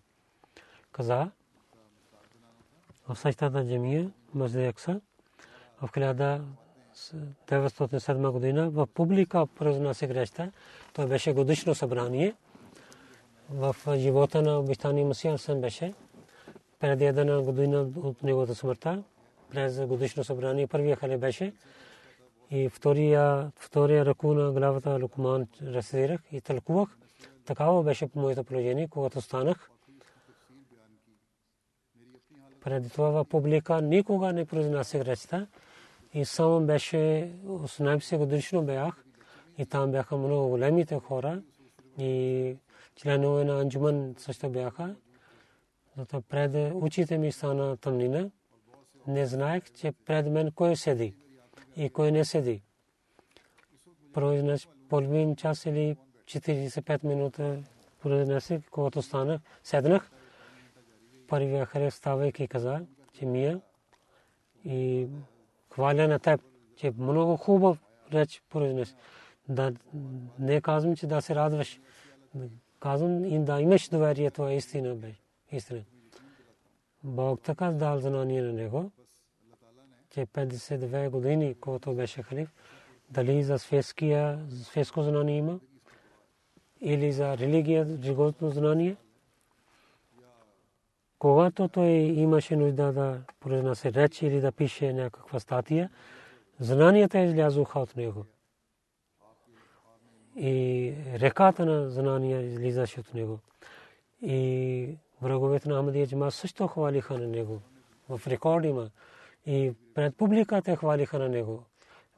Каза, 0.91 1.32
в 3.07 3.16
същата 3.16 3.68
джамия, 3.68 4.12
Мазде 4.34 4.68
Акса, 4.68 5.01
в 5.82 5.89
1907 5.91 8.32
година 8.32 8.70
в 8.70 8.88
публика 8.88 9.47
произнася 9.47 10.07
греща. 10.07 10.51
Той 10.93 11.07
беше 11.07 11.34
годишно 11.34 11.76
събрание 11.76 12.36
в 13.52 13.76
живота 13.97 14.41
на 14.41 14.60
обещания 14.60 15.06
Масия 15.06 15.34
Арсен 15.34 15.62
беше. 15.62 15.93
Преди 16.80 17.06
една 17.06 17.41
година 17.41 17.88
от 18.04 18.24
неговата 18.24 18.56
смъртта, 18.56 19.04
през 19.52 19.86
годишно 19.86 20.24
събрание, 20.24 20.68
първия 20.68 20.95
хали 20.95 21.18
беше. 21.18 21.54
И 22.52 22.70
втория, 22.70 23.52
втория 23.56 24.06
ръку 24.06 24.34
на 24.34 24.52
главата 24.52 25.00
Лукман 25.02 25.47
разсирах 25.64 26.22
и 26.32 26.41
тълкувах. 26.41 26.97
Такава 27.45 27.84
беше 27.84 28.08
по 28.08 28.20
моето 28.20 28.43
положение, 28.43 28.88
когато 28.88 29.22
станах. 29.22 29.72
Преди 32.62 32.89
това 32.89 33.10
в 33.10 33.26
публика 33.26 33.82
никога 33.82 34.34
не 34.34 34.45
произнасях 34.45 35.02
речта. 35.02 35.47
И 36.14 36.26
само 36.26 36.62
беше 36.62 37.32
18 37.45 38.18
годишно 38.18 38.64
бях. 38.64 39.04
И 39.58 39.66
там 39.66 39.91
бяха 39.91 40.18
много 40.18 40.50
големите 40.50 41.00
хора. 41.00 41.41
И 41.97 42.56
членове 43.02 43.43
на 43.43 43.62
Анджуман 43.62 44.16
също 44.18 44.50
бяха. 44.50 44.95
Зато 45.97 46.22
пред 46.22 46.74
очите 46.76 47.18
ми 47.18 47.32
стана 47.32 47.78
тъмнина. 47.78 48.30
Не 49.08 49.26
знаех, 49.26 49.64
че 49.72 49.91
пред 49.91 50.32
мен 50.32 50.52
кой 50.52 50.76
седи 50.76 51.14
и 51.76 51.89
кой 51.89 52.12
не 52.12 52.26
седи. 52.26 52.62
Произнес 54.14 54.68
половин 54.89 55.36
час 55.36 55.66
или 55.66 55.97
45 56.26 57.04
минути 57.04 57.64
произнесих, 58.02 58.62
когато 58.72 59.02
станах, 59.02 59.41
седнах. 59.64 60.12
Първия 61.28 61.66
харес 61.66 61.95
ставайки 61.95 62.47
каза, 62.47 62.82
че 63.14 63.26
мия 63.26 63.62
и 64.66 65.08
хваля 65.70 66.08
на 66.08 66.20
теб, 66.20 66.41
че 66.76 66.93
много 66.97 67.38
хубав 67.38 67.84
реч 68.14 68.43
произнес. 68.50 68.95
Да 69.50 69.74
не 70.39 70.62
казвам, 70.62 70.95
че 70.95 71.08
да 71.08 71.22
се 71.22 71.36
радваш. 71.36 71.80
Казвам 72.80 73.26
и 73.26 73.40
да 73.40 73.62
имаш 73.62 73.90
доверие, 73.90 74.32
това 74.32 74.52
е 74.52 74.56
истина 74.56 74.96
бе. 74.96 75.14
Истина. 75.52 75.84
Бог 77.04 77.42
така 77.42 77.72
дал 77.72 78.00
знание 78.00 78.42
на 78.42 78.54
него, 78.54 78.92
че 80.10 80.26
52 80.26 81.10
години, 81.10 81.56
когато 81.62 81.94
беше 81.94 82.24
халиф, 82.24 82.54
дали 83.10 83.44
за 83.44 83.60
светския, 83.60 84.46
светско 84.64 85.04
знание 85.04 85.38
има, 85.38 85.60
или 86.82 87.12
за 87.12 87.38
религия, 87.38 87.86
религиозно 87.86 88.50
знание. 88.50 88.96
Когато 91.20 91.68
той 91.68 91.90
имаше 91.92 92.56
нужда 92.56 92.94
да 92.94 93.22
произнесе 93.40 93.94
реч 93.94 94.22
или 94.22 94.42
да 94.42 94.52
пише 94.52 94.94
някаква 94.94 95.40
статия, 95.40 95.90
знанията 96.60 97.20
излязоха 97.20 97.80
от 97.80 97.96
него. 97.96 98.26
И 100.36 100.94
реката 101.14 101.66
на 101.66 101.90
знания 101.90 102.42
излизаше 102.42 103.00
от 103.00 103.14
него. 103.14 103.40
И 104.22 104.98
враговете 105.22 105.70
на 105.70 105.80
Ахмадия 105.80 106.08
Джама 106.08 106.32
също 106.32 106.68
хвалиха 106.68 107.18
на 107.18 107.28
него. 107.28 107.62
В 108.10 108.28
рекорд 108.28 108.66
има. 108.66 108.90
И 109.46 109.74
пред 109.94 110.16
публиката 110.16 110.76
хвалиха 110.76 111.20
на 111.20 111.30
него. 111.30 111.64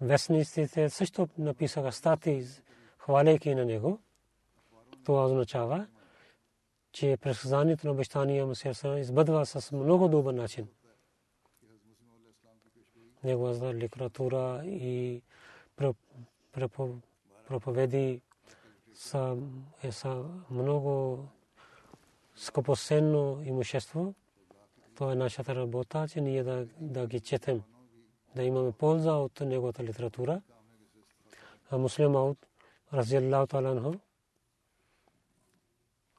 Вестниците 0.01 0.89
също 0.89 1.27
написаха 1.37 1.91
статии, 1.91 2.43
хваляйки 2.97 3.55
на 3.55 3.65
него. 3.65 3.99
Това 5.05 5.25
означава, 5.25 5.87
че 6.91 7.17
предсказанието 7.21 7.87
на 7.87 7.93
обещания 7.93 8.45
Масия 8.45 8.99
избъдва 8.99 9.45
с 9.45 9.71
много 9.71 10.07
добър 10.07 10.33
начин. 10.33 10.67
Неговата 13.23 13.73
литература 13.73 14.61
и 14.65 15.21
проповеди 17.51 18.21
са, 18.93 19.37
е, 19.83 19.91
са 19.91 20.23
много 20.51 21.19
скъпоценно 22.35 23.41
имущество. 23.45 24.13
Това 24.95 25.11
е 25.11 25.15
нашата 25.15 25.55
работа, 25.55 26.07
че 26.07 26.21
ние 26.21 26.43
да, 26.43 26.67
да 26.79 27.07
ги 27.07 27.19
четем, 27.19 27.61
да 28.35 28.43
имаме 28.43 28.71
полза 28.71 29.13
от 29.13 29.39
неговата 29.39 29.83
литература. 29.83 30.41
А 31.71 31.77
муслим 31.77 32.15
Ауд, 32.15 32.37
разияллаху 32.93 33.47
таala 33.47 33.99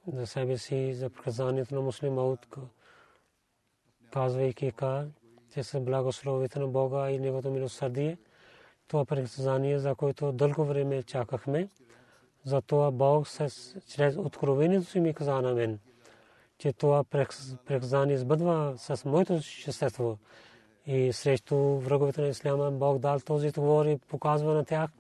за 0.07 0.27
себе 0.27 0.59
си, 0.59 0.95
за 0.95 1.11
приказанието 1.11 1.75
на 1.75 1.81
муслим 1.81 2.19
Ауд, 2.19 2.47
казвайки 4.11 4.73
ка, 4.73 5.09
че 5.53 5.63
са 5.63 5.81
благословите 5.81 6.59
на 6.59 6.69
Бога 6.69 7.11
и 7.11 7.19
Неговото 7.19 7.51
милосърдие. 7.51 8.19
Това 8.93 9.05
приказание, 9.05 9.79
за 9.79 9.95
което 9.95 10.33
дълго 10.33 10.65
време 10.65 11.03
чакахме. 11.03 11.69
Затова 12.45 12.91
Бог 12.91 13.27
чрез 13.89 14.17
откровението 14.17 14.91
си 14.91 15.01
ми 15.01 15.15
каза 15.15 15.41
на 15.41 15.55
мен 15.55 15.79
че 16.59 16.73
това 16.73 17.05
преказание 17.67 18.19
сбъдва 18.19 18.75
с 18.77 19.05
моето 19.05 19.43
същество. 19.43 20.17
И 20.87 21.13
срещу 21.13 21.57
враговете 21.57 22.21
на 22.21 22.29
Исляма 22.29 22.71
Бог 22.71 22.99
дал 22.99 23.21
този 23.21 23.49
отговор 23.49 23.87
и 23.87 23.99
показва 24.09 24.55
на 24.55 24.65
тях, 24.65 24.91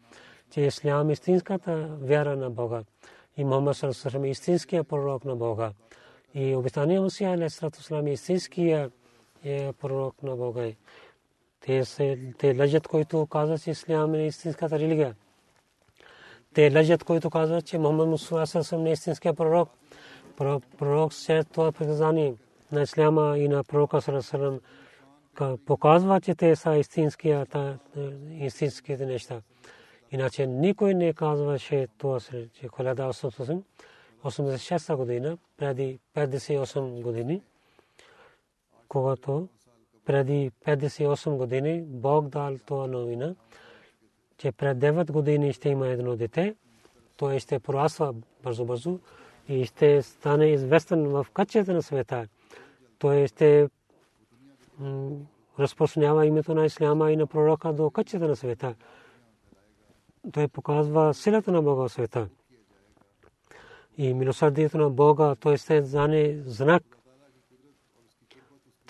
че 0.51 0.61
Ислям 0.61 1.11
е 1.11 1.13
истинската 1.13 1.89
вяра 2.01 2.37
на 2.37 2.51
Бога. 2.51 2.83
И 3.37 3.45
Мухаммад 3.45 3.77
Сарасалам 3.77 4.25
е 4.25 4.31
истинския 4.31 4.85
пророк 4.85 5.25
на 5.25 5.37
Бога. 5.37 5.73
И 6.35 6.55
обитания 6.55 7.01
Мусия 7.01 7.31
Алейхиссалам 7.31 8.07
е 8.07 8.13
истинския 8.13 8.91
е 9.45 9.73
пророк 9.73 10.23
на 10.23 10.37
Бога. 10.37 10.73
Те, 11.67 11.85
се, 11.85 12.19
те 12.39 12.59
лъжат, 12.59 12.89
които 12.89 13.27
казват, 13.27 13.63
че 13.63 13.71
Ислям 13.71 14.15
е 14.15 14.27
истинската 14.27 14.79
религия. 14.79 15.15
Те 16.55 16.75
лъжат, 16.75 17.05
които 17.05 17.31
казват, 17.31 17.65
че 17.65 17.79
Мухаммад 17.79 18.09
Мусия 18.09 18.79
не 18.79 18.91
е 18.91 18.93
истинския 18.93 19.35
пророк 19.35 19.69
пророк 20.79 21.13
след 21.13 21.51
това 21.51 21.73
приказание 21.73 22.35
на 22.73 22.83
Исляма 22.83 23.39
и 23.39 23.49
на 23.49 23.65
пророка 23.65 24.01
Сарасалам 24.01 24.61
показва, 25.67 26.21
че 26.21 26.35
те 26.35 26.57
са 26.57 26.83
истинските 28.31 29.07
неща. 29.07 29.41
Иначе 30.11 30.47
никой 30.47 30.95
не 30.95 31.13
казваше 31.13 31.87
това, 31.99 32.21
че 32.21 32.69
1886 32.69 34.97
година, 34.97 35.39
преди 35.57 35.99
58 36.17 37.03
години, 37.03 37.43
когато 38.89 39.49
преди 40.05 40.51
58 40.67 41.37
години 41.37 41.83
Бог 41.87 42.29
дал 42.29 42.59
това 42.67 42.87
новина, 42.87 43.35
че 44.39 44.53
пред 44.53 44.79
9 44.79 45.13
години 45.13 45.53
ще 45.53 45.69
има 45.69 45.89
едно 45.89 46.17
дете, 46.17 46.55
то 47.17 47.39
ще 47.39 47.59
пораства 47.59 48.15
бързо-бързо, 48.43 48.99
и 49.49 49.65
ще 49.65 50.03
стане 50.03 50.47
известен 50.47 51.09
в 51.09 51.27
качеството 51.35 51.73
на 51.73 51.83
света. 51.83 52.27
Той 52.99 53.27
ще 53.27 53.69
разпространява 55.59 56.27
името 56.27 56.55
на 56.55 56.65
Исляма 56.65 57.13
и 57.13 57.17
на 57.17 57.27
пророка 57.27 57.73
до 57.73 57.91
качеството 57.91 58.29
на 58.29 58.37
света. 58.37 58.75
Той 60.33 60.49
показва 60.49 61.15
силата 61.15 61.53
на 61.53 61.63
Бога 61.63 61.83
в 61.83 61.93
света. 61.93 62.29
И 63.99 64.15
милосърдието 64.15 64.79
на 64.79 64.91
Бога, 64.91 65.35
той 65.35 65.57
ще 65.57 65.83
знане 65.83 66.43
знак. 66.47 66.83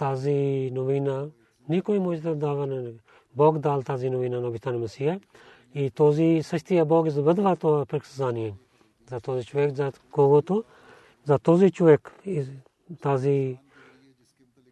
Тази 0.02 0.70
новина 0.72 1.26
никой 1.68 1.98
може 1.98 2.20
да 2.20 2.34
дава 2.34 2.66
на 2.66 2.90
Бог 3.36 3.58
дал 3.58 3.82
тази 3.82 4.10
новина 4.10 4.40
на 4.40 4.48
обитана 4.48 4.78
Масия. 4.78 5.20
И 5.74 5.90
този 5.90 6.40
същия 6.42 6.84
Бог 6.84 7.08
забъдва 7.08 7.56
това 7.56 7.86
предсказание 7.86 8.54
за 9.10 9.20
този 9.20 9.46
човек, 9.46 9.74
за 9.74 9.92
когото, 10.10 10.64
за 11.24 11.38
този 11.38 11.70
човек 11.70 12.12
тази 13.00 13.58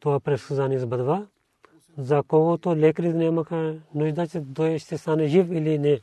това 0.00 0.20
предсказание 0.20 0.78
сбъдва, 0.78 1.26
за 1.98 2.22
когото 2.22 2.76
лекарите 2.76 3.14
нямаха 3.14 3.76
нужда, 3.94 4.28
че 4.28 4.42
той 4.54 4.78
ще 4.78 4.98
стане 4.98 5.26
жив 5.26 5.46
или 5.50 5.78
не. 5.78 6.00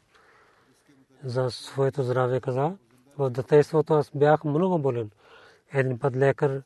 За 1.23 1.51
своето 1.51 2.03
здраве 2.03 2.39
каза. 2.39 2.77
В 3.17 3.29
детството 3.29 3.93
аз 3.93 4.11
бях 4.15 4.43
много 4.43 4.79
болен. 4.79 5.11
Един 5.73 5.99
път 5.99 6.15
лекар, 6.15 6.61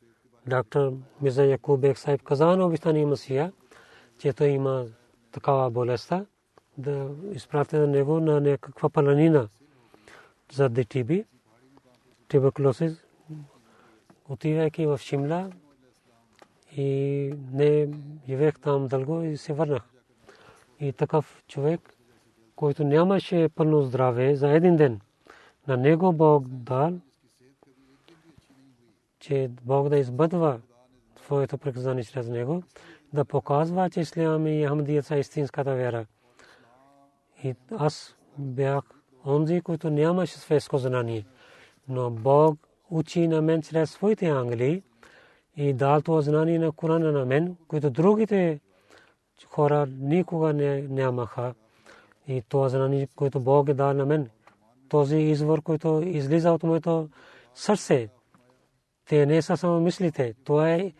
доктор 0.46 0.92
Миза 1.20 1.44
Якубек 1.44 1.98
Сайб 1.98 2.22
каза 2.22 2.56
на 2.56 2.66
обистани 2.66 3.04
Масия, 3.04 3.52
че 4.18 4.32
той 4.32 4.48
има 4.48 4.86
такава 5.32 5.70
болест, 5.70 6.12
да 6.78 7.10
изпрати 7.32 7.76
на 7.76 7.86
него 7.86 8.20
на 8.20 8.40
някаква 8.40 8.88
паланина 8.88 9.48
за 10.52 10.68
ДТБ 10.68 11.10
туберкулозис 12.28 13.04
отивайки 14.28 14.86
в 14.86 14.98
Шимла 14.98 15.50
и 16.76 17.34
не 17.52 17.88
живеех 18.28 18.60
там 18.60 18.88
дълго 18.88 19.22
и 19.22 19.36
се 19.36 19.52
върнах. 19.52 19.82
И 20.80 20.92
такъв 20.92 21.44
човек, 21.48 21.94
който 22.56 22.84
нямаше 22.84 23.48
пълно 23.54 23.82
здраве 23.82 24.36
за 24.36 24.50
един 24.50 24.76
ден, 24.76 25.00
на 25.68 25.76
него 25.76 26.12
Бог 26.12 26.48
дал, 26.48 26.92
че 29.22 29.50
Бог 29.62 29.88
да 29.88 29.98
избъдва 29.98 30.60
своето 31.24 31.58
приказание 31.58 32.04
чрез 32.04 32.28
него, 32.28 32.62
да 33.12 33.24
показва, 33.24 33.90
че 33.90 34.00
Ислам 34.00 34.46
и 34.46 34.66
Ахмадият 34.66 35.06
са 35.06 35.16
истинската 35.16 35.74
вера. 35.74 36.06
И 37.44 37.54
аз 37.78 38.16
бях 38.38 38.84
онзи, 39.26 39.60
който 39.60 39.90
нямаше 39.90 40.38
светско 40.38 40.78
знание. 40.78 41.26
Но 41.88 42.10
Бог 42.10 42.58
учи 42.90 43.28
на 43.28 43.42
мен 43.42 43.62
чрез 43.62 43.90
своите 43.90 44.26
ангели 44.26 44.82
и 45.56 45.72
дал 45.72 46.00
това 46.00 46.20
знание 46.20 46.58
на 46.58 46.72
Корана 46.72 47.12
на 47.12 47.24
мен, 47.24 47.56
които 47.68 47.90
другите 47.90 48.60
хора 49.46 49.86
никога 49.86 50.52
не 50.52 50.82
нямаха. 50.82 51.54
И 52.28 52.42
това 52.48 52.68
знание, 52.68 53.08
което 53.16 53.40
Бог 53.40 53.68
е 53.68 53.74
дал 53.74 53.94
на 53.94 54.06
мен, 54.06 54.30
този 54.88 55.16
извор, 55.16 55.62
който 55.62 56.02
излиза 56.04 56.52
от 56.52 56.62
моето 56.62 57.08
сърце, 57.54 58.08
те 59.12 59.26
не 59.26 59.42
са 59.42 59.56
само 59.56 59.80
мислите. 59.80 60.34
Това 60.44 60.72
е 60.72 60.92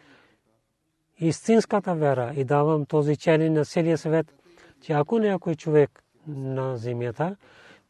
истинската 1.19 1.95
вера 1.95 2.33
и 2.37 2.45
давам 2.45 2.87
този 2.87 3.17
челен 3.17 3.53
на 3.53 3.65
целия 3.65 3.99
свет, 3.99 4.35
че 4.81 4.93
ако 4.93 5.19
някой 5.19 5.55
човек 5.55 6.03
на 6.27 6.77
земята, 6.77 7.37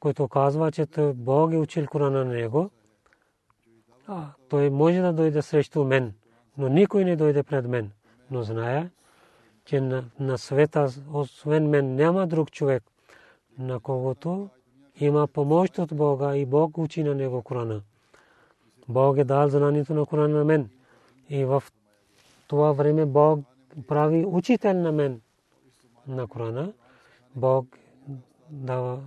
който 0.00 0.28
казва, 0.28 0.72
че 0.72 0.86
Бог 1.14 1.52
е 1.52 1.56
учил 1.56 1.86
Корана 1.86 2.24
на 2.24 2.34
него, 2.34 2.70
той 4.48 4.70
може 4.70 5.00
да 5.00 5.12
дойде 5.12 5.42
срещу 5.42 5.84
мен, 5.84 6.14
но 6.58 6.68
никой 6.68 7.04
не 7.04 7.16
дойде 7.16 7.42
пред 7.42 7.68
мен. 7.68 7.90
Но 8.30 8.42
зная, 8.42 8.90
че 9.64 9.80
на, 9.80 10.04
на 10.20 10.38
света, 10.38 10.88
освен 11.12 11.68
мен, 11.68 11.94
няма 11.94 12.26
друг 12.26 12.50
човек, 12.50 12.82
на 13.58 13.80
когото 13.80 14.48
има 15.00 15.28
помощ 15.28 15.78
от 15.78 15.96
Бога 15.96 16.36
и 16.36 16.46
Бог 16.46 16.78
учи 16.78 17.02
на 17.02 17.14
него 17.14 17.42
Корана. 17.42 17.82
Бог 18.88 19.18
е 19.18 19.24
дал 19.24 19.48
знанието 19.48 19.94
на 19.94 20.06
Корана 20.06 20.38
на 20.38 20.44
мен. 20.44 20.70
И 21.28 21.44
в 21.44 21.62
това 22.48 22.72
време 22.72 23.06
Бог 23.06 23.40
прави 23.88 24.24
учител 24.26 24.74
на 24.74 24.92
мен 24.92 25.20
на 26.06 26.26
Корана. 26.26 26.72
Бог 27.36 27.78
дава 28.50 29.00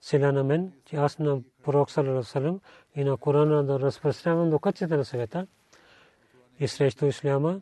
сила 0.00 0.32
на 0.32 0.44
мен, 0.44 0.72
че 0.84 0.96
аз 0.96 1.18
на 1.18 1.40
пророк 1.62 1.90
Салам 1.90 2.60
и 2.94 3.04
на 3.04 3.16
Корана 3.16 3.64
да 3.64 3.80
разпространявам 3.80 4.50
до 4.50 4.58
кътчета 4.58 4.96
на 4.96 5.04
света 5.04 5.46
и 6.60 6.68
срещу 6.68 7.06
Исляма 7.06 7.60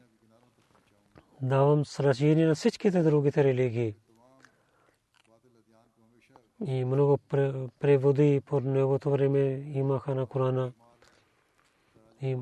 давам 1.42 1.84
сражение 1.84 2.46
на 2.46 2.54
всичките 2.54 3.02
другите 3.02 3.44
религии. 3.44 3.94
И 6.66 6.84
много 6.84 7.18
преводи 7.80 8.40
по 8.46 8.60
неговото 8.60 9.10
време 9.10 9.40
имаха 9.74 10.14
на 10.14 10.26
Корана. 10.26 10.72
И, 12.24 12.36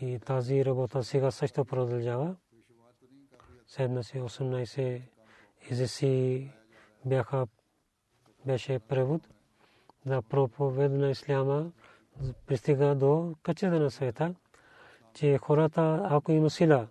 и 0.00 0.18
тази 0.18 0.64
работа 0.64 1.04
сега 1.04 1.30
също 1.30 1.64
продължава. 1.64 2.36
Седна 3.66 4.04
си 4.04 4.18
18 4.20 5.02
езици 5.70 6.50
бяха 7.04 7.46
беше 8.46 8.78
превод 8.78 9.28
за 10.06 10.22
проповед 10.22 10.92
на 10.92 11.10
исляма 11.10 11.72
пристига 12.46 12.94
до 12.94 13.34
качеда 13.42 13.80
на 13.80 13.90
света, 13.90 14.34
че 15.14 15.38
хората, 15.38 16.06
ако 16.10 16.32
има 16.32 16.50
сила, 16.50 16.88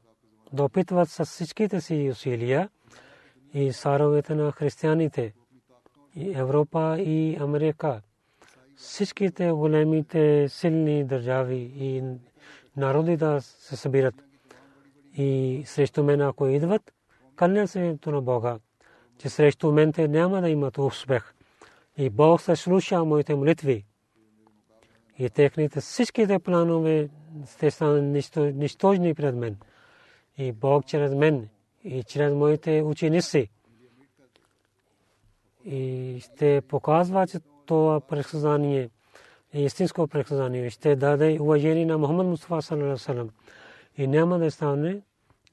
да 0.53 0.63
опитват 0.63 1.09
с 1.09 1.25
всичките 1.25 1.81
си 1.81 2.09
усилия 2.11 2.69
и 3.53 3.73
саровете 3.73 4.35
на 4.35 4.51
християните, 4.51 5.33
и 6.15 6.31
Европа 6.31 6.95
и 6.99 7.37
Америка, 7.39 8.01
всичките 8.77 9.51
големите 9.51 10.49
силни 10.49 11.03
държави 11.03 11.71
и 11.75 12.03
народи 12.77 13.17
да 13.17 13.41
се 13.41 13.75
събират. 13.75 14.15
И 15.17 15.63
срещу 15.65 16.03
мен, 16.03 16.21
ако 16.21 16.47
идват, 16.47 16.93
кълня 17.35 17.67
се 17.67 17.97
на 18.05 18.21
Бога, 18.21 18.59
че 19.17 19.29
срещу 19.29 19.71
мен 19.71 19.93
те 19.93 20.07
няма 20.07 20.41
да 20.41 20.49
имат 20.49 20.77
успех. 20.77 21.33
И 21.97 22.09
Бог 22.09 22.41
се 22.41 22.55
слуша 22.55 23.05
моите 23.05 23.35
молитви. 23.35 23.85
И 25.19 25.29
техните 25.29 25.81
всичките 25.81 26.39
планове 26.39 27.09
ще 27.55 27.71
станат 27.71 28.03
нищожни 28.55 29.13
пред 29.13 29.35
мен. 29.35 29.57
И 30.37 30.51
Бог 30.51 30.85
чрез 30.85 31.13
мен 31.13 31.49
и 31.83 32.03
чрез 32.03 32.33
моите 32.33 32.81
ученици 32.81 33.49
и 35.65 36.19
ще 36.19 36.61
показва, 36.61 37.27
че 37.27 37.39
това 37.67 37.99
предсказание 37.99 38.89
е 39.53 39.61
истинско 39.61 40.07
предсказание. 40.07 40.69
Ще 40.69 40.95
даде 40.95 41.37
уважение 41.41 41.85
на 41.85 41.97
Мухаммад 41.97 42.27
Мустафа 42.27 42.61
саллалаху 42.61 43.31
И 43.97 44.07
няма 44.07 44.39
да 44.39 44.51
стане 44.51 45.01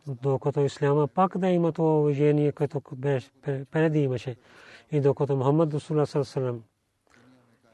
докато 0.07 0.61
исляма 0.61 1.09
пак 1.09 1.39
да 1.39 1.49
има 1.49 1.73
това 1.73 2.01
уважение, 2.01 2.53
което 2.53 2.81
преди 3.71 3.99
имаше. 3.99 4.37
И 4.93 5.01
докато 5.01 5.37
Мухаммад 5.37 5.73
Расулullah 5.73 6.23
саллалаху 6.23 6.61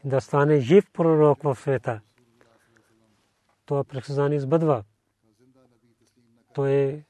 да 0.04 0.20
стане 0.20 0.60
жив 0.60 0.84
пророк 0.92 1.42
в 1.42 1.56
света. 1.56 2.00
Това 3.66 3.84
предсказание 3.84 4.40
сбъдва. 4.40 4.84
То 6.54 6.66
е 6.66 7.04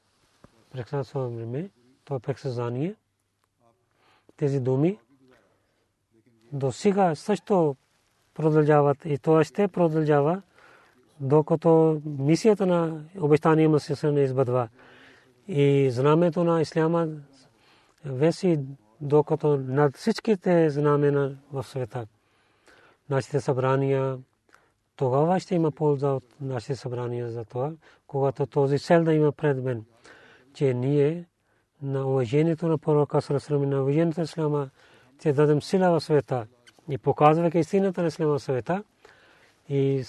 предсказание. 0.71 1.69
Това 2.05 2.15
е 2.15 2.19
предсказание. 2.19 2.95
Тези 4.37 4.59
думи 4.59 4.99
до 6.51 6.71
сега 6.71 7.15
също 7.15 7.75
продължават 8.33 9.05
и 9.05 9.17
това 9.17 9.43
ще 9.43 9.67
продължава, 9.67 10.41
докато 11.19 12.01
мисията 12.05 12.65
на 12.65 13.03
обещания 13.19 13.69
Масия 13.69 14.11
не 14.11 14.21
избъдва. 14.21 14.69
И 15.47 15.91
знамето 15.91 16.43
на 16.43 16.61
Исляма 16.61 17.07
веси 18.05 18.59
докато 19.01 19.57
над 19.57 19.97
всичките 19.97 20.69
знамена 20.69 21.37
в 21.51 21.63
света. 21.63 22.07
Нашите 23.09 23.41
събрания, 23.41 24.17
тогава 24.95 25.39
ще 25.39 25.55
има 25.55 25.71
полза 25.71 26.09
от 26.11 26.23
нашите 26.41 26.75
събрания 26.75 27.31
за 27.31 27.45
това, 27.45 27.71
когато 28.07 28.45
този 28.45 28.79
цел 28.79 29.03
да 29.03 29.13
има 29.13 29.31
пред 29.31 29.63
мен, 29.63 29.85
че 30.53 30.73
ние 30.73 31.25
на 31.81 32.07
уважението 32.07 32.67
на 32.67 32.77
пророка 32.77 33.21
Сарасрами, 33.21 33.65
на 33.65 33.81
уважението 33.81 34.19
на 34.19 34.23
Ислама, 34.23 34.69
ще 35.21 35.33
дадем 35.33 35.61
сила 35.61 35.91
в 35.91 36.03
света 36.03 36.47
и 36.89 36.97
показвайки 36.97 37.57
истината 37.59 38.01
на 38.01 38.07
Ислама 38.07 38.39
в 38.39 38.43
света 38.43 38.83
и 39.69 40.03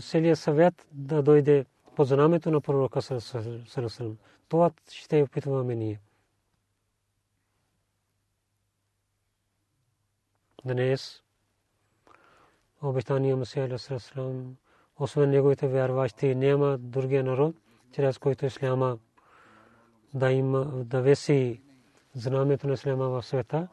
целият 0.00 0.38
съвет 0.38 0.86
да 0.92 1.22
дойде 1.22 1.64
под 1.96 2.08
знамето 2.08 2.50
на 2.50 2.60
пророка 2.60 3.02
Сарасрам. 3.02 4.18
Това 4.48 4.70
ще 4.90 5.22
опитваме 5.22 5.74
ние. 5.74 6.00
Днес 10.64 11.22
обещания 12.82 13.36
Масия 13.36 13.78
Сарасрам, 13.78 14.56
освен 14.98 15.30
неговите 15.30 15.68
вярващи, 15.68 16.34
няма 16.34 16.78
другия 16.78 17.24
народ, 17.24 17.56
чрез 17.92 18.18
който 18.18 18.46
Исляма 18.46 18.98
да 20.14 20.32
има 20.32 20.64
да 20.64 21.02
веси 21.02 21.62
знамето 22.14 22.66
на 22.66 22.72
Исляма 22.72 23.08
в 23.08 23.22
света. 23.22 23.68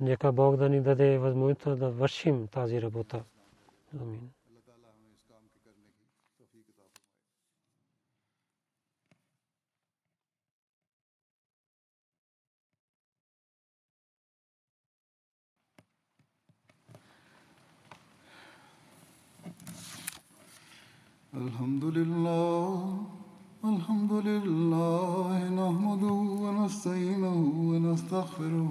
Нека 0.00 0.32
Бог 0.32 0.56
да 0.56 0.68
ни 0.68 0.80
даде 0.80 1.18
възможност 1.18 1.78
да 1.78 1.90
вършим 1.90 2.48
тази 2.48 2.82
работа. 2.82 3.24
Амин. 4.00 4.30
الحمد 21.34 21.84
لله 21.84 22.96
الحمد 23.64 24.12
لله 24.12 25.36
نحمده 25.50 26.18
ونستعينه 26.44 27.36
ونستغفره 27.70 28.70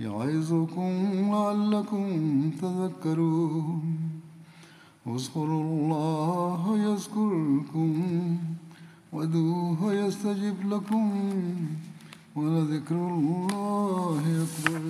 يعظكم 0.00 0.92
لعلكم 1.32 2.06
تذكرون. 2.62 4.18
اذكروا 5.06 5.62
الله 5.62 6.78
يذكركم 6.78 7.92
ودوه 9.12 9.94
يستجب 9.94 10.56
لكم 10.72 11.10
ولذكر 12.36 12.94
الله 12.94 14.22
أكبر 14.44 14.82